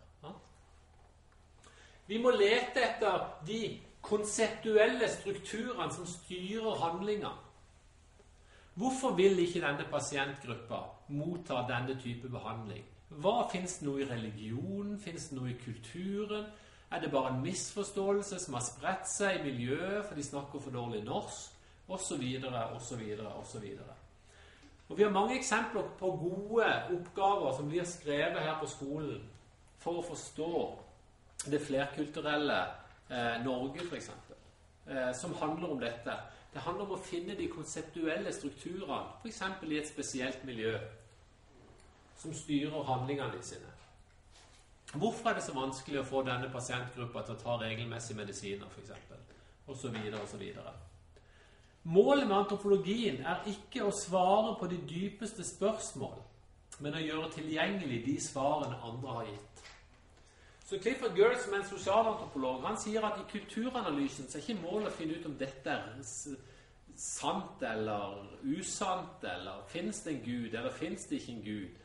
Vi 2.07 2.19
må 2.21 2.31
lete 2.35 2.83
etter 2.85 3.23
de 3.47 3.79
konseptuelle 4.05 5.07
strukturene 5.09 5.93
som 5.93 6.05
styrer 6.05 6.77
handlinga. 6.83 7.31
Hvorfor 8.75 9.15
vil 9.17 9.39
ikke 9.39 9.63
denne 9.63 9.87
pasientgruppa 9.89 10.83
motta 11.15 11.63
denne 11.69 11.95
type 12.01 12.29
behandling? 12.29 12.83
Hva 13.09 13.47
Fins 13.49 13.79
det 13.79 13.87
noe 13.87 14.03
i 14.03 14.09
religionen? 14.09 14.99
Fins 14.99 15.29
det 15.29 15.37
noe 15.39 15.53
i 15.53 15.57
kulturen? 15.63 16.45
Er 16.91 17.01
det 17.01 17.11
bare 17.11 17.33
en 17.33 17.41
misforståelse 17.41 18.39
som 18.39 18.53
har 18.53 18.65
spredt 18.65 19.09
seg 19.09 19.39
i 19.39 19.43
miljøet 19.47 20.05
for 20.05 20.15
de 20.15 20.23
snakker 20.23 20.61
for 20.61 20.75
dårlig 20.75 21.01
norsk? 21.07 21.51
Osv., 21.87 22.21
osv., 22.75 23.01
osv. 23.39 23.65
Og 24.89 24.97
Vi 24.97 25.03
har 25.03 25.11
mange 25.11 25.37
eksempler 25.37 25.89
på 25.99 26.11
gode 26.21 26.69
oppgaver 26.93 27.55
som 27.57 27.69
blir 27.69 27.85
skrevet 27.89 28.41
her 28.41 28.59
på 28.59 28.69
skolen 28.69 29.21
for 29.79 30.01
å 30.01 30.05
forstå 30.05 30.51
det 31.51 31.61
flerkulturelle 31.61 32.59
eh, 33.09 33.43
Norge, 33.43 33.85
f.eks., 33.85 34.09
eh, 34.87 35.11
som 35.13 35.35
handler 35.41 35.71
om 35.71 35.79
dette. 35.79 36.17
Det 36.53 36.63
handler 36.63 36.85
om 36.85 36.95
å 36.95 37.03
finne 37.03 37.35
de 37.35 37.49
konseptuelle 37.51 38.33
strukturene, 38.33 39.17
f.eks. 39.23 39.41
i 39.67 39.79
et 39.79 39.89
spesielt 39.89 40.45
miljø, 40.47 40.77
som 42.17 42.33
styrer 42.33 42.87
handlingene 42.87 43.43
sine. 43.43 43.71
Hvorfor 44.95 45.29
er 45.29 45.39
det 45.39 45.43
så 45.43 45.55
vanskelig 45.55 45.99
å 45.99 46.07
få 46.07 46.21
denne 46.23 46.47
pasientgruppa 46.53 47.25
til 47.25 47.35
å 47.35 47.41
ta 47.41 47.57
regelmessige 47.59 48.21
medisiner, 48.21 48.67
f.eks., 48.71 48.93
så 49.65 49.89
videre. 50.37 50.71
Målet 51.83 52.27
med 52.27 52.37
antropologien 52.37 53.19
er 53.25 53.43
ikke 53.49 53.83
å 53.85 53.91
svare 53.93 54.55
på 54.59 54.69
de 54.69 54.77
dypeste 54.89 55.43
spørsmål, 55.45 56.15
men 56.81 56.97
å 56.97 57.01
gjøre 57.01 57.31
tilgjengelig 57.35 57.99
de 58.05 58.15
svarene 58.21 58.79
andre 58.85 59.17
har 59.17 59.27
gitt. 59.29 59.54
Så 60.65 60.79
Clifford 60.81 61.17
Girls, 61.17 61.43
som 61.43 61.53
er 61.53 61.57
en 61.57 61.69
sosialantropolog, 61.69 62.63
han 62.65 62.77
sier 62.81 63.05
at 63.05 63.19
i 63.21 63.25
kulturanalysen 63.29 64.29
så 64.29 64.39
er 64.39 64.45
ikke 64.47 64.63
målet 64.63 64.89
å 64.89 64.95
finne 64.97 65.19
ut 65.19 65.27
om 65.29 65.35
dette 65.37 65.69
er 65.69 65.99
sant 66.97 67.61
eller 67.61 68.23
usant, 68.55 69.21
eller 69.23 69.61
fins 69.69 70.01
det 70.01 70.15
en 70.15 70.23
gud, 70.25 70.55
eller 70.55 70.73
fins 70.73 71.05
det 71.09 71.19
ikke 71.19 71.35
en 71.35 71.43
gud. 71.45 71.77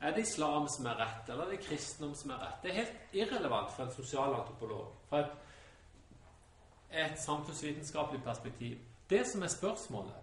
Er 0.00 0.14
det 0.14 0.28
islam 0.28 0.68
som 0.68 0.86
er 0.86 1.02
rett, 1.02 1.28
eller 1.28 1.44
er 1.44 1.56
det 1.56 1.64
kristendom 1.66 2.14
som 2.14 2.30
er 2.30 2.44
rett? 2.44 2.62
Det 2.62 2.70
er 2.70 2.78
helt 2.78 3.18
irrelevant 3.18 3.74
for 3.74 3.84
en 3.84 3.92
sosialantropolog, 3.98 4.94
fra 5.10 5.24
et, 5.24 5.36
et 7.02 7.18
samfunnsvitenskapelig 7.20 8.22
perspektiv. 8.24 8.78
Det 9.10 9.26
som 9.26 9.42
er 9.42 9.52
spørsmålet, 9.58 10.14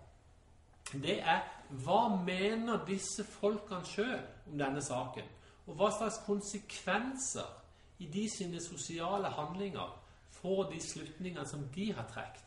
det 0.94 1.20
er 1.20 1.44
hva 1.84 2.08
mener 2.16 2.86
disse 2.88 3.26
folkene 3.28 3.84
sjøl 3.86 4.20
om 4.48 4.58
denne 4.58 4.82
saken? 4.82 5.28
Og 5.68 5.76
hva 5.76 5.92
slags 5.92 6.22
konsekvenser 6.24 7.67
i 7.98 8.08
de 8.12 8.26
sine 8.30 8.62
sosiale 8.62 9.32
handlinger 9.34 9.96
får 10.38 10.72
de 10.72 10.82
slutningene 10.82 11.46
som 11.50 11.64
de 11.76 11.92
har 11.98 12.10
trukket. 12.12 12.44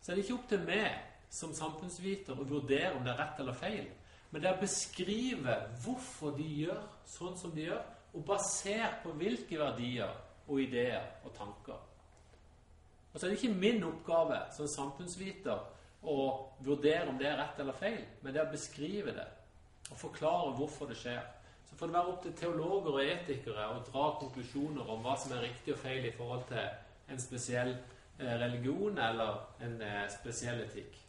Så 0.00 0.12
er 0.12 0.16
det 0.16 0.24
ikke 0.24 0.36
opp 0.38 0.48
til 0.48 0.64
meg 0.66 1.30
som 1.32 1.54
samfunnsviter 1.56 2.38
å 2.38 2.46
vurdere 2.48 2.94
om 2.96 3.04
det 3.04 3.14
er 3.14 3.20
rett 3.22 3.40
eller 3.42 3.56
feil, 3.56 3.86
men 4.30 4.42
det 4.42 4.50
er 4.50 4.56
å 4.58 4.62
beskrive 4.64 5.56
hvorfor 5.84 6.34
de 6.36 6.46
gjør 6.64 6.80
sånn 7.08 7.36
som 7.38 7.52
de 7.54 7.68
gjør, 7.68 7.82
og 8.14 8.26
basert 8.28 9.00
på 9.02 9.12
hvilke 9.18 9.58
verdier 9.58 10.10
og 10.46 10.60
ideer 10.62 11.06
og 11.24 11.32
tanker. 11.34 11.78
Og 13.12 13.16
så 13.16 13.26
er 13.26 13.32
det 13.32 13.38
ikke 13.38 13.62
min 13.62 13.84
oppgave 13.86 14.40
som 14.54 14.68
samfunnsviter 14.70 15.64
å 16.10 16.18
vurdere 16.66 17.08
om 17.08 17.18
det 17.18 17.30
er 17.30 17.38
rett 17.40 17.60
eller 17.62 17.78
feil, 17.78 18.02
men 18.22 18.34
det 18.34 18.42
er 18.42 18.48
å 18.48 18.54
beskrive 18.54 19.14
det 19.16 19.26
og 19.90 19.98
forklare 20.00 20.54
hvorfor 20.58 20.88
det 20.90 20.96
skjer. 20.98 21.22
Så 21.74 21.78
får 21.78 21.86
det 21.86 21.94
være 21.94 22.10
opp 22.12 22.20
til 22.22 22.34
teologer 22.38 22.92
og 22.94 23.00
etikere 23.02 23.62
å 23.66 23.78
dra 23.82 24.02
konklusjoner 24.20 24.90
om 24.94 25.00
hva 25.02 25.16
som 25.18 25.32
er 25.34 25.40
riktig 25.42 25.72
og 25.74 25.80
feil 25.82 26.04
i 26.06 26.12
forhold 26.14 26.44
til 26.46 26.68
en 27.10 27.18
spesiell 27.18 27.72
eh, 27.72 28.34
religion 28.38 29.00
eller 29.02 29.40
en 29.66 29.74
eh, 29.82 30.04
spesiell 30.12 30.60
etikk. 30.62 31.00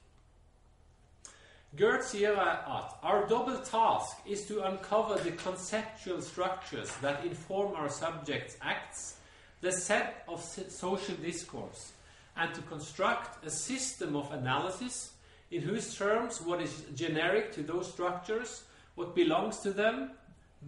Gert 1.77 2.07
sier 2.09 2.41
at 2.41 2.97
Our 3.03 3.27
double 3.29 3.59
task 3.61 4.25
is 4.25 4.47
to 4.47 4.65
uncover 4.65 5.21
the 5.21 5.37
conceptual 5.43 6.23
structures 6.23 6.89
that 7.03 7.23
inform 7.23 7.75
our 7.75 7.89
subjects' 7.89 8.57
acts, 8.59 9.19
the 9.61 9.71
set 9.71 10.25
of 10.27 10.41
social 10.41 11.15
discourse, 11.21 11.93
and 12.35 12.55
to 12.55 12.61
construct 12.61 13.45
a 13.45 13.51
system 13.51 14.15
of 14.15 14.31
analysis 14.31 15.11
in 15.51 15.61
whose 15.61 15.95
terms 15.95 16.41
what 16.41 16.59
is 16.59 16.85
generic 16.95 17.53
to 17.53 17.61
those 17.61 17.93
structures, 17.93 18.63
what 18.95 19.13
belongs 19.13 19.59
to 19.59 19.71
them, 19.71 20.09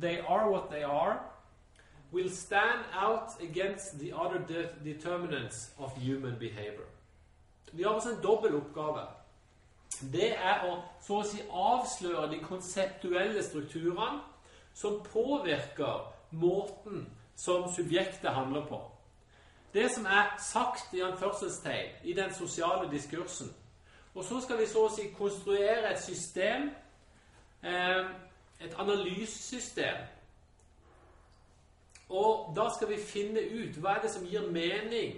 they 0.01 0.19
are 0.19 0.49
what 0.51 0.69
they 0.69 0.83
are, 0.83 1.19
will 2.11 2.29
stand 2.29 2.85
out 2.93 3.29
against 3.41 3.99
the 3.99 4.13
other 4.13 4.39
de 4.39 4.69
determinants 4.83 5.71
of 5.77 5.95
human 5.97 6.35
behavior. 6.39 6.87
Vi 7.73 7.83
har 7.83 7.93
altså 7.93 8.09
en 8.09 8.23
dobbel 8.23 8.55
oppgave. 8.55 9.07
Det 10.13 10.31
er 10.37 10.63
å 10.67 10.77
så 11.01 11.19
å 11.19 11.25
si 11.25 11.41
avsløre 11.49 12.29
de 12.31 12.39
konseptuelle 12.43 13.43
strukturene 13.43 14.21
som 14.73 15.01
påvirker 15.03 16.05
måten 16.31 17.07
som 17.35 17.67
subjektet 17.73 18.33
handler 18.33 18.65
på. 18.65 18.81
Det 19.73 19.91
som 19.91 20.05
er 20.05 20.35
sagt 20.39 20.93
i 20.93 21.01
anførselstegn 21.01 22.03
i 22.03 22.13
den 22.13 22.33
sosiale 22.33 22.91
diskursen. 22.91 23.53
Og 24.15 24.23
så 24.23 24.41
skal 24.41 24.57
vi 24.57 24.65
så 24.65 24.85
å 24.87 24.93
si 24.93 25.09
konstruere 25.17 25.91
et 25.91 26.01
system, 26.01 26.69
eh, 27.63 28.05
et 28.61 28.73
analysesystem. 28.77 30.05
Og 32.09 32.53
da 32.55 32.69
skal 32.75 32.89
vi 32.89 33.01
finne 33.03 33.43
ut 33.51 33.79
hva 33.81 33.97
er 33.97 34.05
det 34.05 34.11
som 34.13 34.25
gir 34.25 34.47
mening 34.51 35.17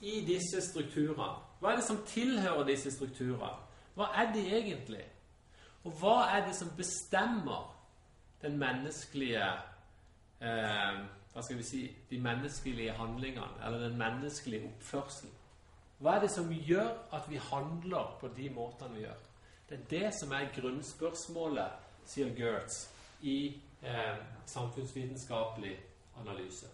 i 0.00 0.20
disse 0.26 0.62
strukturene. 0.70 1.34
Hva 1.58 1.72
er 1.72 1.80
det 1.80 1.86
som 1.88 2.04
tilhører 2.06 2.66
disse 2.68 2.92
strukturene? 2.94 3.50
Hva 3.98 4.12
er 4.14 4.30
de 4.32 4.44
egentlig? 4.46 5.02
Og 5.84 5.92
hva 5.98 6.28
er 6.36 6.46
det 6.46 6.54
som 6.54 6.70
bestemmer 6.76 7.74
den 8.42 8.58
menneskelige 8.58 9.46
eh, 10.40 11.00
Hva 11.32 11.42
skal 11.42 11.58
vi 11.58 11.64
si 11.66 11.80
De 12.10 12.18
menneskelige 12.22 12.92
handlingene, 12.92 13.66
eller 13.66 13.88
den 13.88 13.98
menneskelige 13.98 14.70
oppførselen? 14.70 15.34
Hva 15.98 16.14
er 16.14 16.20
det 16.20 16.30
som 16.30 16.50
gjør 16.52 16.92
at 17.12 17.26
vi 17.30 17.40
handler 17.42 18.16
på 18.20 18.30
de 18.36 18.50
måtene 18.54 18.94
vi 18.94 19.00
gjør? 19.00 19.18
Det 19.68 19.78
er 19.78 19.88
det 19.90 20.14
som 20.20 20.32
er 20.32 20.52
grunnspørsmålet, 20.54 21.87
sier 22.08 22.30
Gertz, 22.34 22.88
i 23.20 23.60
eh, 23.82 24.16
samfunnsvitenskapelig 24.46 25.76
analyse. 26.20 26.66